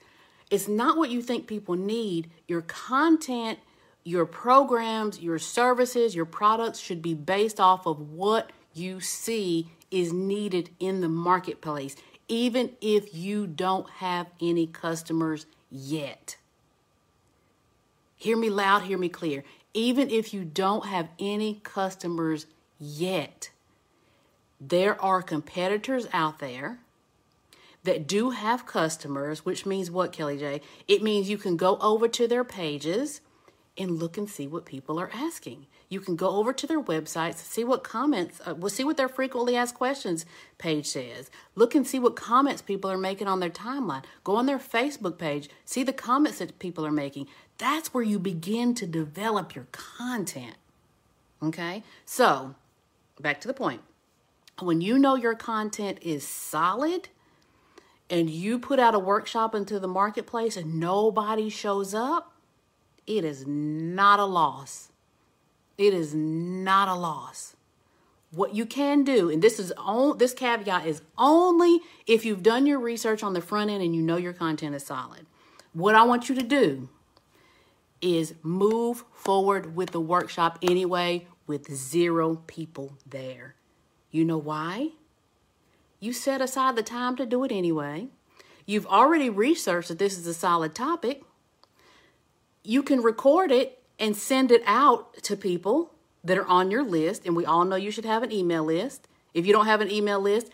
It's 0.50 0.68
not 0.68 0.96
what 0.96 1.10
you 1.10 1.20
think 1.20 1.48
people 1.48 1.74
need. 1.74 2.30
Your 2.46 2.62
content, 2.62 3.58
your 4.04 4.26
programs, 4.26 5.18
your 5.20 5.38
services, 5.38 6.14
your 6.14 6.26
products 6.26 6.78
should 6.78 7.00
be 7.00 7.14
based 7.14 7.58
off 7.58 7.87
of 7.87 8.11
what 8.11 8.50
you 8.75 9.00
see 9.00 9.70
is 9.90 10.12
needed 10.12 10.70
in 10.78 11.00
the 11.00 11.08
marketplace, 11.08 11.96
even 12.28 12.70
if 12.80 13.14
you 13.14 13.46
don't 13.46 13.88
have 13.90 14.26
any 14.40 14.66
customers 14.66 15.46
yet. 15.70 16.37
Hear 18.16 18.37
me 18.37 18.50
loud, 18.50 18.82
hear 18.82 18.99
me 18.99 19.08
clear. 19.08 19.44
Even 19.73 20.11
if 20.11 20.32
you 20.32 20.44
don't 20.44 20.87
have 20.87 21.08
any 21.18 21.61
customers 21.62 22.46
yet, 22.78 23.50
there 24.61 25.00
are 25.02 25.23
competitors 25.23 26.06
out 26.12 26.38
there 26.38 26.78
that 27.82 28.06
do 28.06 28.30
have 28.30 28.66
customers, 28.66 29.44
which 29.44 29.66
means 29.66 29.90
what, 29.90 30.12
Kelly 30.12 30.38
J? 30.38 30.61
It 30.88 31.02
means 31.02 31.28
you 31.28 31.37
can 31.38 31.56
go 31.56 31.76
over 31.78 32.08
to 32.08 32.26
their 32.26 32.44
pages 32.44 33.20
and 33.76 33.98
look 33.98 34.16
and 34.16 34.28
see 34.28 34.46
what 34.46 34.64
people 34.64 35.00
are 35.00 35.10
asking. 35.12 35.66
You 35.88 36.00
can 36.00 36.16
go 36.16 36.36
over 36.36 36.52
to 36.52 36.66
their 36.66 36.82
websites, 36.82 37.36
see 37.36 37.64
what 37.64 37.82
comments, 37.82 38.40
uh, 38.46 38.54
we'll 38.54 38.70
see 38.70 38.84
what 38.84 38.96
their 38.96 39.08
frequently 39.08 39.56
asked 39.56 39.74
questions 39.74 40.24
page 40.58 40.86
says. 40.86 41.30
Look 41.54 41.74
and 41.74 41.86
see 41.86 41.98
what 41.98 42.16
comments 42.16 42.62
people 42.62 42.90
are 42.90 42.98
making 42.98 43.26
on 43.26 43.40
their 43.40 43.50
timeline. 43.50 44.04
Go 44.22 44.36
on 44.36 44.46
their 44.46 44.58
Facebook 44.58 45.18
page, 45.18 45.48
see 45.64 45.82
the 45.82 45.92
comments 45.92 46.38
that 46.38 46.58
people 46.58 46.86
are 46.86 46.92
making. 46.92 47.26
That's 47.58 47.92
where 47.92 48.04
you 48.04 48.18
begin 48.18 48.74
to 48.74 48.86
develop 48.86 49.54
your 49.54 49.66
content. 49.72 50.56
Okay? 51.42 51.82
So, 52.04 52.54
back 53.20 53.40
to 53.40 53.48
the 53.48 53.54
point. 53.54 53.82
When 54.60 54.80
you 54.80 54.98
know 54.98 55.16
your 55.16 55.34
content 55.34 55.98
is 56.00 56.26
solid 56.26 57.08
and 58.08 58.30
you 58.30 58.58
put 58.58 58.78
out 58.78 58.94
a 58.94 59.00
workshop 59.00 59.54
into 59.54 59.80
the 59.80 59.88
marketplace 59.88 60.56
and 60.56 60.78
nobody 60.78 61.48
shows 61.48 61.92
up, 61.92 62.33
it 63.06 63.25
is 63.25 63.46
not 63.46 64.20
a 64.20 64.25
loss. 64.25 64.90
It 65.76 65.92
is 65.92 66.14
not 66.14 66.88
a 66.88 66.94
loss. 66.94 67.56
What 68.30 68.54
you 68.54 68.66
can 68.66 69.04
do, 69.04 69.30
and 69.30 69.42
this 69.42 69.61
is 69.61 69.73
on 69.78 70.18
this 70.18 70.34
caveat 70.34 70.87
is 70.87 71.02
only 71.16 71.80
if 72.06 72.25
you've 72.25 72.42
done 72.42 72.66
your 72.66 72.80
research 72.80 73.23
on 73.23 73.32
the 73.32 73.40
front 73.40 73.70
end 73.70 73.82
and 73.82 73.94
you 73.94 74.02
know 74.02 74.16
your 74.16 74.32
content 74.32 74.75
is 74.75 74.84
solid. 74.84 75.26
What 75.73 75.94
I 75.94 76.02
want 76.02 76.28
you 76.28 76.34
to 76.34 76.42
do 76.42 76.88
is 78.00 78.34
move 78.42 79.04
forward 79.12 79.76
with 79.76 79.90
the 79.90 80.00
workshop 80.00 80.58
anyway 80.62 81.26
with 81.46 81.73
zero 81.73 82.37
people 82.46 82.99
there. 83.06 83.54
You 84.11 84.25
know 84.25 84.38
why? 84.38 84.90
You 86.00 86.12
set 86.12 86.40
aside 86.40 86.76
the 86.76 86.82
time 86.82 87.16
to 87.16 87.26
do 87.26 87.44
it 87.44 87.52
anyway. 87.52 88.08
You've 88.66 88.87
already 88.87 89.30
researched 89.30 89.88
that 89.88 89.99
this 89.99 90.18
is 90.18 90.26
a 90.26 90.34
solid 90.34 90.75
topic 90.75 91.23
you 92.64 92.83
can 92.83 93.02
record 93.02 93.52
it 93.52 93.83
and 93.99 94.16
send 94.16 94.50
it 94.50 94.62
out 94.66 95.14
to 95.23 95.37
people 95.37 95.92
that 96.25 96.38
are 96.38 96.47
on 96.47 96.71
your 96.71 96.83
list. 96.83 97.25
And 97.26 97.37
we 97.37 97.44
all 97.44 97.64
know 97.64 97.76
you 97.76 97.90
should 97.90 98.06
have 98.06 98.23
an 98.23 98.33
email 98.33 98.64
list. 98.64 99.06
If 99.35 99.47
you 99.47 99.52
don't 99.52 99.66
have 99.66 99.83
an 99.83 99.90
email 99.90 100.18
list, 100.18 100.50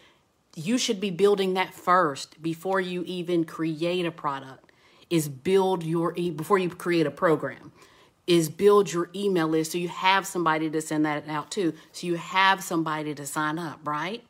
you 0.56 0.76
should 0.76 1.00
be 1.00 1.10
building 1.10 1.54
that 1.54 1.72
first 1.72 2.42
before 2.42 2.80
you 2.80 3.04
even 3.06 3.44
create 3.44 4.04
a 4.04 4.10
product. 4.10 4.72
Is 5.08 5.28
build 5.28 5.82
your 5.82 6.12
e- 6.16 6.30
before 6.30 6.58
you 6.58 6.68
create 6.68 7.06
a 7.06 7.10
program. 7.10 7.72
Is 8.26 8.48
build 8.48 8.92
your 8.92 9.10
email 9.14 9.48
list 9.48 9.72
so 9.72 9.78
you 9.78 9.88
have 9.88 10.26
somebody 10.26 10.68
to 10.70 10.80
send 10.80 11.04
that 11.06 11.28
out 11.28 11.50
to. 11.52 11.72
So 11.92 12.06
you 12.06 12.16
have 12.16 12.62
somebody 12.62 13.14
to 13.14 13.26
sign 13.26 13.58
up, 13.58 13.80
right? 13.84 14.24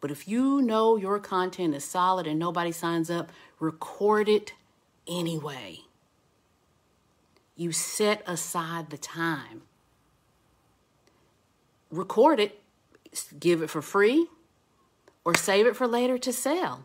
But 0.00 0.10
if 0.10 0.26
you 0.26 0.62
know 0.62 0.96
your 0.96 1.18
content 1.18 1.74
is 1.74 1.84
solid 1.84 2.26
and 2.26 2.38
nobody 2.38 2.72
signs 2.72 3.10
up, 3.10 3.30
record 3.60 4.28
it 4.28 4.52
anyway 5.06 5.80
you 7.62 7.72
set 7.72 8.22
aside 8.26 8.90
the 8.90 8.98
time. 8.98 9.62
Record 11.90 12.40
it, 12.40 12.60
give 13.38 13.62
it 13.62 13.70
for 13.70 13.80
free, 13.80 14.26
or 15.24 15.34
save 15.34 15.66
it 15.66 15.76
for 15.76 15.86
later 15.86 16.18
to 16.18 16.32
sell. 16.32 16.84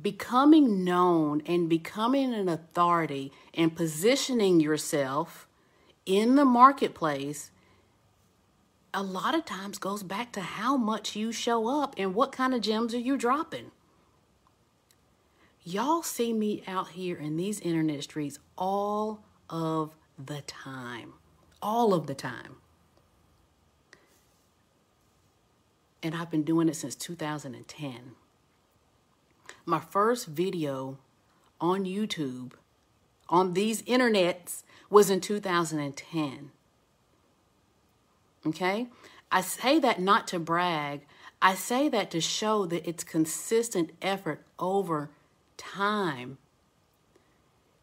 Becoming 0.00 0.82
known 0.82 1.40
and 1.46 1.68
becoming 1.68 2.34
an 2.34 2.48
authority 2.48 3.30
and 3.54 3.76
positioning 3.76 4.58
yourself 4.60 5.46
in 6.04 6.34
the 6.34 6.44
marketplace 6.44 7.52
a 8.92 9.02
lot 9.02 9.34
of 9.34 9.44
times 9.44 9.78
goes 9.78 10.02
back 10.02 10.32
to 10.32 10.40
how 10.40 10.76
much 10.76 11.16
you 11.16 11.32
show 11.32 11.66
up 11.82 11.94
and 11.98 12.14
what 12.14 12.32
kind 12.32 12.54
of 12.54 12.60
gems 12.60 12.94
are 12.94 12.98
you 12.98 13.16
dropping. 13.16 13.72
Y'all 15.66 16.02
see 16.02 16.34
me 16.34 16.62
out 16.66 16.90
here 16.90 17.16
in 17.16 17.38
these 17.38 17.58
internet 17.60 18.02
streets 18.02 18.38
all 18.58 19.24
of 19.48 19.96
the 20.22 20.42
time. 20.42 21.14
All 21.62 21.94
of 21.94 22.06
the 22.06 22.14
time. 22.14 22.56
And 26.02 26.14
I've 26.14 26.30
been 26.30 26.42
doing 26.42 26.68
it 26.68 26.76
since 26.76 26.94
2010. 26.94 28.12
My 29.64 29.80
first 29.80 30.26
video 30.26 30.98
on 31.58 31.86
YouTube 31.86 32.52
on 33.30 33.54
these 33.54 33.80
internets 33.82 34.64
was 34.90 35.08
in 35.08 35.22
2010. 35.22 36.50
Okay? 38.46 38.88
I 39.32 39.40
say 39.40 39.78
that 39.78 39.98
not 39.98 40.28
to 40.28 40.38
brag. 40.38 41.06
I 41.40 41.54
say 41.54 41.88
that 41.88 42.10
to 42.10 42.20
show 42.20 42.66
that 42.66 42.86
it's 42.86 43.02
consistent 43.02 43.92
effort 44.02 44.44
over 44.58 45.08
time 45.56 46.38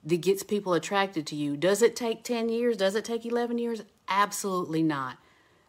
that 0.03 0.21
gets 0.21 0.43
people 0.43 0.73
attracted 0.73 1.27
to 1.27 1.35
you. 1.35 1.55
Does 1.55 1.81
it 1.81 1.95
take 1.95 2.23
10 2.23 2.49
years? 2.49 2.77
Does 2.77 2.95
it 2.95 3.05
take 3.05 3.25
11 3.25 3.57
years? 3.57 3.83
Absolutely 4.07 4.81
not. 4.81 5.17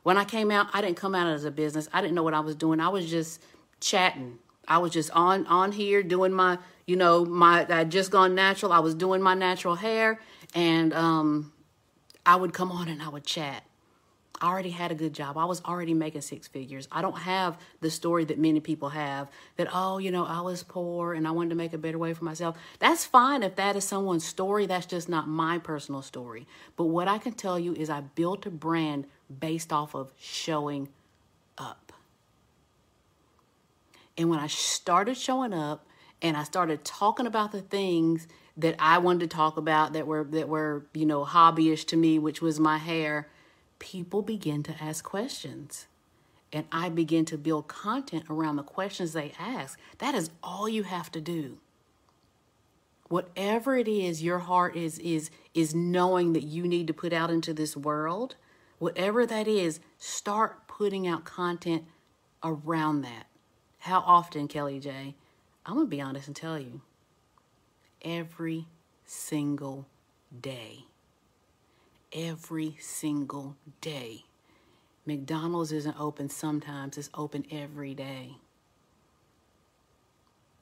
When 0.02 0.16
I 0.16 0.24
came 0.24 0.50
out, 0.50 0.68
I 0.72 0.80
didn't 0.80 0.96
come 0.96 1.14
out 1.14 1.26
as 1.28 1.44
a 1.44 1.50
business. 1.50 1.88
I 1.92 2.00
didn't 2.00 2.14
know 2.14 2.22
what 2.22 2.34
I 2.34 2.40
was 2.40 2.56
doing. 2.56 2.80
I 2.80 2.88
was 2.88 3.08
just 3.08 3.40
chatting. 3.80 4.38
I 4.66 4.78
was 4.78 4.92
just 4.92 5.10
on 5.10 5.46
on 5.46 5.72
here 5.72 6.02
doing 6.02 6.32
my, 6.32 6.58
you 6.86 6.96
know, 6.96 7.24
my 7.24 7.66
I 7.68 7.84
just 7.84 8.10
gone 8.10 8.34
natural. 8.34 8.72
I 8.72 8.78
was 8.78 8.94
doing 8.94 9.22
my 9.22 9.34
natural 9.34 9.74
hair 9.76 10.20
and 10.54 10.92
um 10.92 11.52
I 12.24 12.36
would 12.36 12.52
come 12.52 12.70
on 12.70 12.88
and 12.88 13.02
I 13.02 13.08
would 13.08 13.24
chat. 13.24 13.64
I 14.42 14.48
already 14.48 14.70
had 14.70 14.90
a 14.90 14.96
good 14.96 15.12
job. 15.12 15.38
I 15.38 15.44
was 15.44 15.62
already 15.64 15.94
making 15.94 16.22
six 16.22 16.48
figures. 16.48 16.88
I 16.90 17.00
don't 17.00 17.16
have 17.16 17.56
the 17.80 17.90
story 17.90 18.24
that 18.24 18.40
many 18.40 18.58
people 18.58 18.88
have 18.88 19.30
that, 19.56 19.68
oh, 19.72 19.98
you 19.98 20.10
know, 20.10 20.26
I 20.26 20.40
was 20.40 20.64
poor 20.64 21.14
and 21.14 21.28
I 21.28 21.30
wanted 21.30 21.50
to 21.50 21.54
make 21.54 21.72
a 21.72 21.78
better 21.78 21.96
way 21.96 22.12
for 22.12 22.24
myself. 22.24 22.58
That's 22.80 23.04
fine 23.04 23.44
if 23.44 23.54
that 23.54 23.76
is 23.76 23.84
someone's 23.84 24.24
story. 24.26 24.66
That's 24.66 24.86
just 24.86 25.08
not 25.08 25.28
my 25.28 25.58
personal 25.58 26.02
story. 26.02 26.48
But 26.76 26.86
what 26.86 27.06
I 27.06 27.18
can 27.18 27.34
tell 27.34 27.56
you 27.56 27.72
is 27.74 27.88
I 27.88 28.00
built 28.00 28.44
a 28.44 28.50
brand 28.50 29.06
based 29.40 29.72
off 29.72 29.94
of 29.94 30.10
showing 30.18 30.88
up. 31.56 31.92
And 34.18 34.28
when 34.28 34.40
I 34.40 34.48
started 34.48 35.16
showing 35.16 35.54
up 35.54 35.86
and 36.20 36.36
I 36.36 36.42
started 36.42 36.84
talking 36.84 37.28
about 37.28 37.52
the 37.52 37.62
things 37.62 38.26
that 38.56 38.74
I 38.80 38.98
wanted 38.98 39.20
to 39.30 39.36
talk 39.36 39.56
about 39.56 39.92
that 39.92 40.08
were 40.08 40.24
that 40.24 40.48
were, 40.48 40.84
you 40.92 41.06
know, 41.06 41.24
hobbyish 41.24 41.86
to 41.86 41.96
me, 41.96 42.18
which 42.18 42.42
was 42.42 42.58
my 42.58 42.78
hair, 42.78 43.28
people 43.82 44.22
begin 44.22 44.62
to 44.62 44.76
ask 44.80 45.04
questions. 45.04 45.88
And 46.52 46.66
I 46.70 46.88
begin 46.88 47.24
to 47.26 47.36
build 47.36 47.66
content 47.66 48.26
around 48.30 48.54
the 48.54 48.62
questions 48.62 49.12
they 49.12 49.32
ask. 49.40 49.76
That 49.98 50.14
is 50.14 50.30
all 50.40 50.68
you 50.68 50.84
have 50.84 51.10
to 51.12 51.20
do. 51.20 51.58
Whatever 53.08 53.76
it 53.76 53.88
is 53.88 54.22
your 54.22 54.38
heart 54.38 54.76
is 54.76 54.98
is 55.00 55.30
is 55.52 55.74
knowing 55.74 56.32
that 56.32 56.44
you 56.44 56.66
need 56.68 56.86
to 56.86 56.94
put 56.94 57.12
out 57.12 57.30
into 57.30 57.52
this 57.52 57.76
world, 57.76 58.36
whatever 58.78 59.26
that 59.26 59.48
is, 59.48 59.80
start 59.98 60.68
putting 60.68 61.06
out 61.06 61.24
content 61.24 61.84
around 62.44 63.02
that. 63.02 63.26
How 63.80 63.98
often, 64.00 64.46
Kelly 64.46 64.78
J? 64.78 65.16
I'm 65.66 65.74
going 65.74 65.86
to 65.86 65.90
be 65.90 66.00
honest 66.00 66.28
and 66.28 66.36
tell 66.36 66.58
you. 66.58 66.82
Every 68.00 68.66
single 69.04 69.88
day. 70.40 70.86
Every 72.12 72.76
single 72.78 73.56
day. 73.80 74.24
McDonald's 75.06 75.72
isn't 75.72 75.98
open 75.98 76.28
sometimes, 76.28 76.96
it's 76.96 77.10
open 77.14 77.44
every 77.50 77.94
day. 77.94 78.36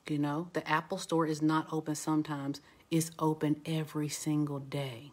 You 0.08 0.18
know, 0.18 0.48
the 0.54 0.68
Apple 0.68 0.98
store 0.98 1.26
is 1.26 1.42
not 1.42 1.68
open 1.72 1.94
sometimes, 1.94 2.60
it's 2.90 3.10
open 3.18 3.60
every 3.66 4.08
single 4.08 4.58
day. 4.58 5.12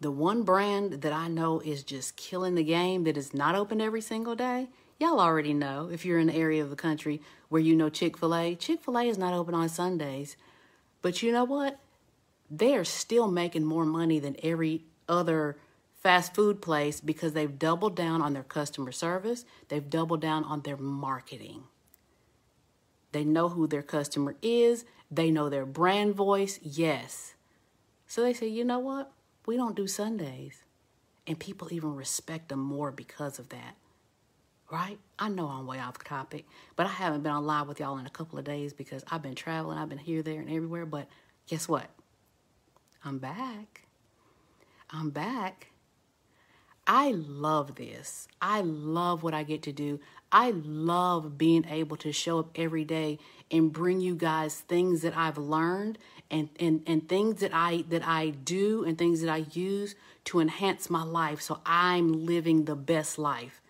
The 0.00 0.10
one 0.10 0.42
brand 0.42 1.02
that 1.02 1.12
I 1.12 1.28
know 1.28 1.60
is 1.60 1.82
just 1.82 2.16
killing 2.16 2.54
the 2.54 2.64
game 2.64 3.04
that 3.04 3.16
is 3.16 3.32
not 3.32 3.54
open 3.54 3.80
every 3.80 4.02
single 4.02 4.34
day 4.34 4.68
Y'all 4.98 5.20
already 5.20 5.52
know 5.52 5.90
if 5.92 6.06
you're 6.06 6.18
in 6.18 6.28
the 6.28 6.34
area 6.34 6.62
of 6.62 6.70
the 6.70 6.76
country 6.76 7.20
where 7.50 7.60
you 7.60 7.76
know 7.76 7.90
Chick 7.90 8.16
fil 8.16 8.34
A, 8.34 8.54
Chick 8.54 8.82
fil 8.82 8.96
A 8.96 9.04
is 9.04 9.18
not 9.18 9.34
open 9.34 9.54
on 9.54 9.68
Sundays. 9.68 10.38
But 11.02 11.22
you 11.22 11.32
know 11.32 11.44
what? 11.44 11.78
They 12.50 12.74
are 12.76 12.84
still 12.84 13.30
making 13.30 13.64
more 13.64 13.84
money 13.84 14.18
than 14.18 14.36
every 14.42 14.84
other 15.08 15.56
fast 16.02 16.34
food 16.34 16.62
place 16.62 17.00
because 17.00 17.32
they've 17.32 17.58
doubled 17.58 17.96
down 17.96 18.22
on 18.22 18.32
their 18.32 18.42
customer 18.42 18.92
service, 18.92 19.44
they've 19.68 19.90
doubled 19.90 20.20
down 20.20 20.44
on 20.44 20.62
their 20.62 20.76
marketing. 20.76 21.64
They 23.12 23.24
know 23.24 23.48
who 23.48 23.66
their 23.66 23.82
customer 23.82 24.36
is, 24.42 24.84
they 25.10 25.30
know 25.30 25.48
their 25.48 25.66
brand 25.66 26.14
voice, 26.14 26.60
yes. 26.62 27.34
So 28.06 28.22
they 28.22 28.32
say, 28.32 28.46
you 28.46 28.64
know 28.64 28.78
what? 28.78 29.10
We 29.46 29.56
don't 29.56 29.74
do 29.74 29.86
Sundays. 29.86 30.62
And 31.26 31.38
people 31.38 31.72
even 31.72 31.96
respect 31.96 32.50
them 32.50 32.60
more 32.60 32.92
because 32.92 33.38
of 33.38 33.48
that 33.48 33.76
right? 34.70 34.98
I 35.18 35.28
know 35.28 35.48
I'm 35.48 35.66
way 35.66 35.78
off 35.78 36.02
topic, 36.02 36.46
but 36.74 36.86
I 36.86 36.90
haven't 36.90 37.22
been 37.22 37.32
on 37.32 37.46
live 37.46 37.68
with 37.68 37.80
y'all 37.80 37.98
in 37.98 38.06
a 38.06 38.10
couple 38.10 38.38
of 38.38 38.44
days 38.44 38.72
because 38.72 39.04
I've 39.10 39.22
been 39.22 39.34
traveling. 39.34 39.78
I've 39.78 39.88
been 39.88 39.98
here, 39.98 40.22
there, 40.22 40.40
and 40.40 40.50
everywhere. 40.50 40.86
But 40.86 41.08
guess 41.46 41.68
what? 41.68 41.88
I'm 43.06 43.18
back. 43.18 43.82
I'm 44.90 45.10
back. 45.10 45.68
I 46.88 47.12
love 47.12 47.76
this. 47.76 48.26
I 48.42 48.62
love 48.62 49.22
what 49.22 49.32
I 49.32 49.44
get 49.44 49.62
to 49.62 49.72
do. 49.72 50.00
I 50.32 50.50
love 50.50 51.38
being 51.38 51.64
able 51.68 51.96
to 51.98 52.10
show 52.10 52.40
up 52.40 52.50
every 52.56 52.84
day 52.84 53.20
and 53.48 53.72
bring 53.72 54.00
you 54.00 54.16
guys 54.16 54.56
things 54.56 55.02
that 55.02 55.16
I've 55.16 55.38
learned 55.38 55.98
and, 56.32 56.48
and, 56.58 56.82
and 56.84 57.08
things 57.08 57.38
that 57.38 57.52
I 57.54 57.84
that 57.90 58.04
I 58.04 58.30
do 58.30 58.82
and 58.82 58.98
things 58.98 59.20
that 59.20 59.30
I 59.30 59.46
use 59.52 59.94
to 60.24 60.40
enhance 60.40 60.90
my 60.90 61.04
life 61.04 61.40
so 61.40 61.60
I'm 61.64 62.26
living 62.26 62.64
the 62.64 62.74
best 62.74 63.18
life 63.18 63.62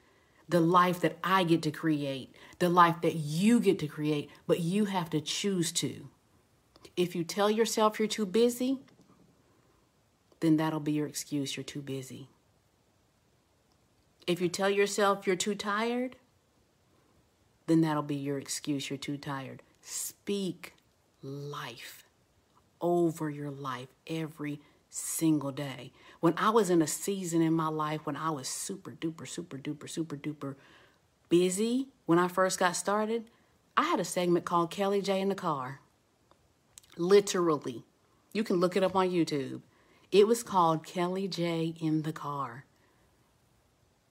the 0.49 0.61
life 0.61 1.01
that 1.01 1.19
I 1.25 1.43
get 1.43 1.61
to 1.63 1.73
create, 1.73 2.33
the 2.61 2.69
life 2.69 3.01
that 3.03 3.17
you 3.17 3.59
get 3.59 3.81
to 3.81 3.89
create, 3.89 4.31
but 4.47 4.61
you 4.61 4.85
have 4.85 5.11
to 5.11 5.21
choose 5.21 5.73
to. 5.73 6.09
If 6.97 7.17
you 7.17 7.25
tell 7.25 7.51
yourself 7.51 7.99
you're 7.99 8.07
too 8.07 8.27
busy, 8.27 8.79
then 10.41 10.57
that'll 10.57 10.81
be 10.81 10.93
your 10.93 11.07
excuse. 11.07 11.57
You're 11.57 11.65
too 11.65 11.83
busy. 11.83 12.29
If 14.27 14.41
you 14.41 14.49
tell 14.49 14.71
yourself 14.71 15.27
you're 15.27 15.37
too 15.37 15.55
tired, 15.55 16.17
then 17.67 17.81
that'll 17.81 18.03
be 18.03 18.17
your 18.17 18.39
excuse. 18.39 18.91
You're 18.91 18.97
too 18.97 19.17
tired. 19.17 19.63
Speak 19.81 20.75
life 21.23 22.05
over 22.81 23.31
your 23.31 23.51
life 23.51 23.89
every 24.07 24.61
single 24.91 25.51
day. 25.51 25.93
When 26.21 26.35
I 26.37 26.51
was 26.51 26.71
in 26.71 26.83
a 26.83 26.87
season 26.87 27.43
in 27.43 27.53
my 27.53 27.69
life 27.69 28.01
when 28.05 28.17
I 28.17 28.31
was 28.31 28.49
super 28.49 28.93
duper, 28.93 29.29
super 29.29 29.59
duper, 29.59 29.89
super 29.89 30.17
duper 30.17 30.55
busy 31.29 31.89
when 32.07 32.19
I 32.19 32.29
first 32.29 32.59
got 32.59 32.77
started, 32.77 33.31
I 33.77 33.85
had 33.85 34.01
a 34.01 34.05
segment 34.05 34.45
called 34.45 34.71
Kelly 34.71 35.03
J 35.03 35.21
in 35.21 35.29
the 35.29 35.35
Car. 35.35 35.81
Literally. 36.97 37.85
You 38.33 38.43
can 38.43 38.57
look 38.57 38.77
it 38.77 38.83
up 38.83 38.97
on 38.97 39.11
YouTube. 39.11 39.61
It 40.13 40.27
was 40.27 40.43
called 40.43 40.87
Kelly 40.87 41.29
J 41.29 41.75
in 41.81 42.03
the 42.03 42.13
Car. 42.13 42.65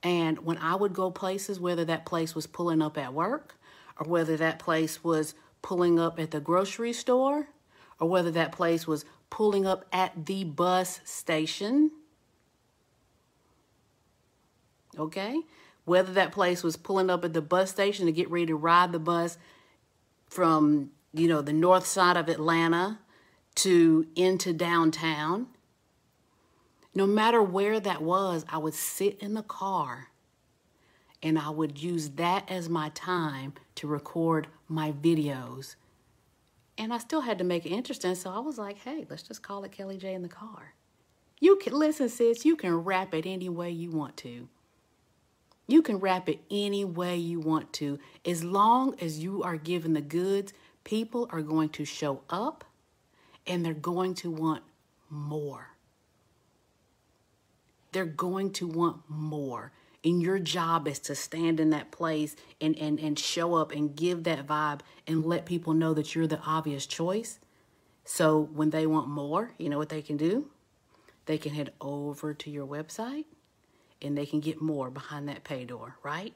And 0.03 0.45
when 0.45 0.57
I 0.59 0.75
would 0.75 0.93
go 0.93 1.09
places, 1.09 1.59
whether 1.59 1.83
that 1.85 2.05
place 2.05 2.35
was 2.35 2.45
pulling 2.45 2.81
up 2.81 2.97
at 2.97 3.13
work 3.13 3.55
or 3.99 4.07
whether 4.07 4.37
that 4.37 4.59
place 4.59 5.03
was 5.03 5.33
pulling 5.61 5.99
up 5.99 6.19
at 6.19 6.29
the 6.29 6.39
grocery 6.39 6.93
store 6.93 7.47
or 7.99 8.07
whether 8.07 8.29
that 8.31 8.51
place 8.51 8.85
was 8.85 9.05
pulling 9.29 9.65
up 9.65 9.85
at 9.91 10.27
the 10.27 10.43
bus 10.43 10.99
station. 11.05 11.91
Okay? 14.97 15.41
Whether 15.85 16.13
that 16.13 16.31
place 16.31 16.61
was 16.61 16.77
pulling 16.77 17.09
up 17.09 17.25
at 17.25 17.33
the 17.33 17.41
bus 17.41 17.71
station 17.71 18.05
to 18.05 18.11
get 18.11 18.29
ready 18.29 18.47
to 18.47 18.55
ride 18.55 18.91
the 18.91 18.99
bus 18.99 19.37
from, 20.29 20.91
you 21.13 21.27
know, 21.27 21.41
the 21.41 21.53
north 21.53 21.87
side 21.87 22.15
of 22.17 22.29
Atlanta 22.29 22.99
to 23.55 24.05
into 24.15 24.53
downtown. 24.53 25.47
No 26.95 27.05
matter 27.05 27.43
where 27.43 27.79
that 27.79 28.01
was, 28.01 28.45
I 28.49 28.57
would 28.57 28.73
sit 28.73 29.19
in 29.19 29.33
the 29.33 29.43
car 29.43 30.07
and 31.21 31.37
I 31.37 31.49
would 31.49 31.81
use 31.81 32.11
that 32.11 32.49
as 32.49 32.69
my 32.69 32.89
time 32.89 33.53
to 33.75 33.87
record 33.87 34.47
my 34.67 34.91
videos 34.91 35.75
and 36.77 36.93
I 36.93 36.97
still 36.97 37.21
had 37.21 37.37
to 37.37 37.43
make 37.43 37.65
it 37.65 37.69
interesting. 37.69 38.15
So 38.15 38.29
I 38.31 38.39
was 38.39 38.57
like, 38.57 38.77
hey, 38.79 39.05
let's 39.09 39.23
just 39.23 39.41
call 39.41 39.63
it 39.63 39.71
Kelly 39.71 39.97
J 39.97 40.13
in 40.13 40.21
the 40.21 40.27
car. 40.27 40.73
You 41.39 41.57
can 41.57 41.73
listen, 41.73 42.09
sis, 42.09 42.45
you 42.45 42.55
can 42.55 42.73
rap 42.75 43.13
it 43.13 43.25
any 43.25 43.49
way 43.49 43.69
you 43.71 43.91
want 43.91 44.17
to. 44.17 44.47
You 45.67 45.81
can 45.81 45.97
rap 45.97 46.29
it 46.29 46.39
any 46.51 46.85
way 46.85 47.17
you 47.17 47.39
want 47.39 47.73
to. 47.73 47.99
As 48.25 48.43
long 48.43 48.95
as 49.01 49.19
you 49.19 49.43
are 49.43 49.57
given 49.57 49.93
the 49.93 50.01
goods, 50.01 50.53
people 50.83 51.27
are 51.31 51.41
going 51.41 51.69
to 51.69 51.85
show 51.85 52.21
up 52.29 52.63
and 53.47 53.65
they're 53.65 53.73
going 53.73 54.13
to 54.15 54.29
want 54.29 54.63
more. 55.09 55.74
They're 57.95 58.03
going 58.03 58.51
to 58.51 58.67
want 58.67 59.03
more. 59.07 59.71
And 60.03 60.21
your 60.21 60.37
job 60.37 60.85
is 60.85 60.99
to 60.99 61.15
stand 61.15 61.61
in 61.61 61.69
that 61.69 61.91
place 61.91 62.35
and, 62.59 62.77
and, 62.77 62.99
and 62.99 63.17
show 63.17 63.53
up 63.53 63.71
and 63.71 63.95
give 63.95 64.25
that 64.25 64.45
vibe 64.45 64.81
and 65.07 65.25
let 65.25 65.45
people 65.45 65.73
know 65.73 65.93
that 65.93 66.13
you're 66.13 66.27
the 66.27 66.41
obvious 66.45 66.85
choice. 66.85 67.39
So 68.03 68.49
when 68.53 68.71
they 68.71 68.85
want 68.85 69.07
more, 69.07 69.53
you 69.57 69.69
know 69.69 69.77
what 69.77 69.87
they 69.87 70.01
can 70.01 70.17
do? 70.17 70.49
They 71.25 71.37
can 71.37 71.53
head 71.53 71.71
over 71.79 72.33
to 72.33 72.49
your 72.49 72.67
website 72.67 73.23
and 74.01 74.17
they 74.17 74.25
can 74.25 74.41
get 74.41 74.61
more 74.61 74.89
behind 74.89 75.29
that 75.29 75.45
pay 75.45 75.63
door, 75.63 75.95
right? 76.03 76.33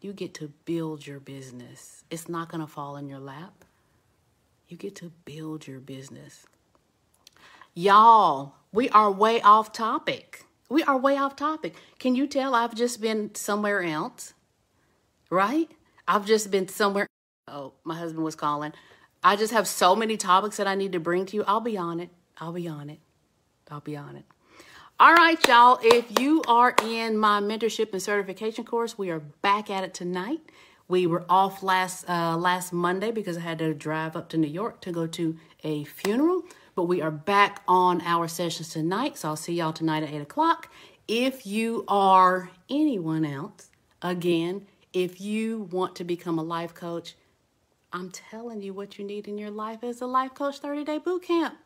You 0.00 0.12
get 0.12 0.32
to 0.34 0.52
build 0.64 1.08
your 1.08 1.18
business. 1.18 2.04
It's 2.08 2.28
not 2.28 2.48
going 2.48 2.60
to 2.60 2.68
fall 2.68 2.96
in 2.96 3.08
your 3.08 3.18
lap. 3.18 3.64
You 4.68 4.76
get 4.76 4.94
to 4.96 5.10
build 5.24 5.66
your 5.66 5.80
business. 5.80 6.46
Y'all, 7.74 8.54
we 8.72 8.88
are 8.90 9.10
way 9.10 9.40
off 9.40 9.72
topic. 9.72 10.44
We 10.68 10.82
are 10.82 10.96
way 10.96 11.16
off 11.16 11.36
topic. 11.36 11.74
Can 11.98 12.14
you 12.14 12.26
tell 12.26 12.54
I've 12.54 12.74
just 12.74 13.00
been 13.00 13.34
somewhere 13.34 13.82
else? 13.82 14.34
Right? 15.30 15.70
I've 16.08 16.26
just 16.26 16.50
been 16.50 16.68
somewhere. 16.68 17.06
Oh, 17.46 17.74
my 17.84 17.96
husband 17.96 18.24
was 18.24 18.34
calling. 18.34 18.72
I 19.22 19.36
just 19.36 19.52
have 19.52 19.68
so 19.68 19.94
many 19.94 20.16
topics 20.16 20.56
that 20.56 20.66
I 20.66 20.74
need 20.74 20.92
to 20.92 21.00
bring 21.00 21.26
to 21.26 21.36
you. 21.36 21.44
I'll 21.46 21.60
be 21.60 21.76
on 21.76 22.00
it. 22.00 22.10
I'll 22.38 22.52
be 22.52 22.66
on 22.66 22.90
it. 22.90 22.98
I'll 23.70 23.80
be 23.80 23.96
on 23.96 24.16
it. 24.16 24.24
All 24.98 25.14
right, 25.14 25.38
y'all. 25.46 25.78
If 25.82 26.18
you 26.20 26.42
are 26.48 26.74
in 26.82 27.16
my 27.16 27.40
mentorship 27.40 27.92
and 27.92 28.02
certification 28.02 28.64
course, 28.64 28.98
we 28.98 29.10
are 29.10 29.20
back 29.20 29.70
at 29.70 29.84
it 29.84 29.94
tonight. 29.94 30.40
We 30.88 31.06
were 31.06 31.24
off 31.28 31.62
last 31.62 32.08
uh, 32.08 32.36
last 32.36 32.72
Monday 32.72 33.12
because 33.12 33.36
I 33.36 33.40
had 33.40 33.58
to 33.60 33.72
drive 33.72 34.16
up 34.16 34.28
to 34.30 34.36
New 34.36 34.48
York 34.48 34.80
to 34.82 34.92
go 34.92 35.06
to 35.06 35.36
a 35.62 35.84
funeral. 35.84 36.42
But 36.80 36.86
we 36.86 37.02
are 37.02 37.10
back 37.10 37.60
on 37.68 38.00
our 38.06 38.26
sessions 38.26 38.70
tonight. 38.70 39.18
So 39.18 39.28
I'll 39.28 39.36
see 39.36 39.52
y'all 39.52 39.70
tonight 39.70 40.02
at 40.02 40.14
8 40.14 40.22
o'clock. 40.22 40.72
If 41.06 41.46
you 41.46 41.84
are 41.88 42.50
anyone 42.70 43.26
else, 43.26 43.68
again, 44.00 44.66
if 44.94 45.20
you 45.20 45.68
want 45.70 45.94
to 45.96 46.04
become 46.04 46.38
a 46.38 46.42
life 46.42 46.72
coach, 46.72 47.16
I'm 47.92 48.10
telling 48.10 48.62
you 48.62 48.72
what 48.72 48.98
you 48.98 49.04
need 49.04 49.28
in 49.28 49.36
your 49.36 49.50
life 49.50 49.84
as 49.84 50.00
a 50.00 50.06
life 50.06 50.32
coach 50.32 50.60
30 50.60 50.84
day 50.84 50.96
boot 50.96 51.24
camp. 51.24 51.58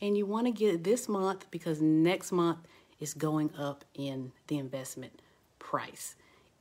And 0.00 0.16
you 0.16 0.24
want 0.24 0.46
to 0.46 0.52
get 0.52 0.72
it 0.72 0.84
this 0.84 1.06
month 1.06 1.50
because 1.50 1.82
next 1.82 2.32
month 2.32 2.60
is 2.98 3.12
going 3.12 3.54
up 3.58 3.84
in 3.92 4.32
the 4.46 4.56
investment 4.56 5.20
price. 5.58 6.14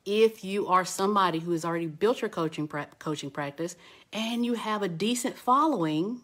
If 0.06 0.44
you 0.44 0.68
are 0.68 0.84
somebody 0.84 1.40
who 1.40 1.54
has 1.54 1.64
already 1.64 1.88
built 1.88 2.22
your 2.22 2.28
coaching 2.28 2.68
coaching 3.00 3.32
practice 3.32 3.78
and 4.12 4.46
you 4.46 4.56
have 4.56 4.84
a 4.84 4.90
decent 4.90 5.38
following, 5.38 6.20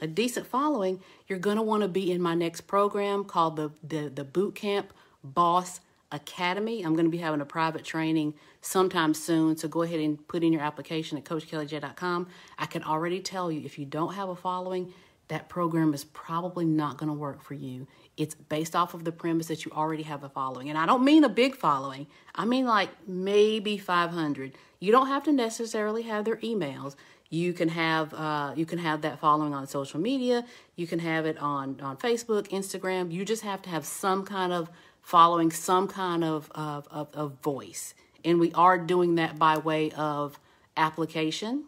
a 0.00 0.06
decent 0.06 0.46
following, 0.46 1.00
you're 1.26 1.38
going 1.38 1.56
to 1.56 1.62
want 1.62 1.82
to 1.82 1.88
be 1.88 2.10
in 2.10 2.20
my 2.20 2.34
next 2.34 2.62
program 2.62 3.24
called 3.24 3.56
the, 3.56 3.70
the, 3.82 4.08
the 4.08 4.24
Boot 4.24 4.54
Camp 4.54 4.92
Boss 5.22 5.80
Academy. 6.12 6.82
I'm 6.82 6.94
going 6.94 7.04
to 7.04 7.10
be 7.10 7.18
having 7.18 7.40
a 7.40 7.46
private 7.46 7.84
training 7.84 8.34
sometime 8.60 9.14
soon. 9.14 9.56
So 9.56 9.68
go 9.68 9.82
ahead 9.82 10.00
and 10.00 10.26
put 10.28 10.42
in 10.42 10.52
your 10.52 10.62
application 10.62 11.18
at 11.18 11.24
CoachKellyJ.com. 11.24 12.28
I 12.58 12.66
can 12.66 12.82
already 12.82 13.20
tell 13.20 13.52
you 13.52 13.62
if 13.64 13.78
you 13.78 13.84
don't 13.84 14.14
have 14.14 14.28
a 14.28 14.36
following, 14.36 14.92
that 15.28 15.48
program 15.48 15.92
is 15.92 16.04
probably 16.04 16.64
not 16.64 16.96
going 16.96 17.08
to 17.08 17.14
work 17.14 17.42
for 17.42 17.54
you. 17.54 17.86
It's 18.16 18.34
based 18.34 18.74
off 18.74 18.94
of 18.94 19.04
the 19.04 19.12
premise 19.12 19.46
that 19.48 19.64
you 19.64 19.70
already 19.72 20.02
have 20.04 20.24
a 20.24 20.28
following. 20.28 20.70
And 20.70 20.78
I 20.78 20.86
don't 20.86 21.04
mean 21.04 21.22
a 21.22 21.28
big 21.28 21.54
following, 21.54 22.06
I 22.34 22.44
mean 22.44 22.66
like 22.66 22.90
maybe 23.06 23.78
500. 23.78 24.54
You 24.80 24.92
don't 24.92 25.08
have 25.08 25.24
to 25.24 25.32
necessarily 25.32 26.02
have 26.02 26.24
their 26.24 26.36
emails. 26.36 26.94
You 27.30 27.52
can 27.52 27.68
have 27.68 28.14
uh, 28.14 28.52
you 28.56 28.64
can 28.64 28.78
have 28.78 29.02
that 29.02 29.18
following 29.20 29.52
on 29.54 29.66
social 29.66 30.00
media. 30.00 30.44
You 30.76 30.86
can 30.86 30.98
have 31.00 31.26
it 31.26 31.36
on 31.38 31.80
on 31.80 31.96
Facebook, 31.96 32.48
Instagram. 32.48 33.12
You 33.12 33.24
just 33.24 33.42
have 33.42 33.60
to 33.62 33.70
have 33.70 33.84
some 33.84 34.24
kind 34.24 34.52
of 34.52 34.70
following, 35.02 35.50
some 35.50 35.88
kind 35.88 36.24
of 36.24 36.50
of, 36.54 36.88
of, 36.90 37.08
of 37.14 37.32
voice, 37.42 37.94
and 38.24 38.40
we 38.40 38.52
are 38.52 38.78
doing 38.78 39.16
that 39.16 39.38
by 39.38 39.58
way 39.58 39.90
of 39.92 40.38
application, 40.76 41.64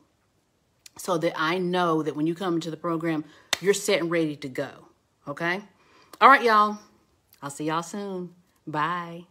so 0.96 1.18
that 1.18 1.35
I 1.37 1.59
know 1.59 2.03
that 2.03 2.16
when 2.16 2.27
you 2.27 2.35
come 2.35 2.55
into 2.55 2.70
the 2.70 2.77
program, 2.77 3.25
you're 3.61 3.75
set 3.75 4.01
and 4.01 4.11
ready 4.11 4.37
to 4.37 4.49
go. 4.49 4.70
Okay. 5.29 5.61
All 6.20 6.29
right, 6.29 6.42
y'all. 6.42 6.79
I'll 7.42 7.51
see 7.51 7.64
y'all 7.64 7.83
soon. 7.83 8.35
Bye. 8.66 9.29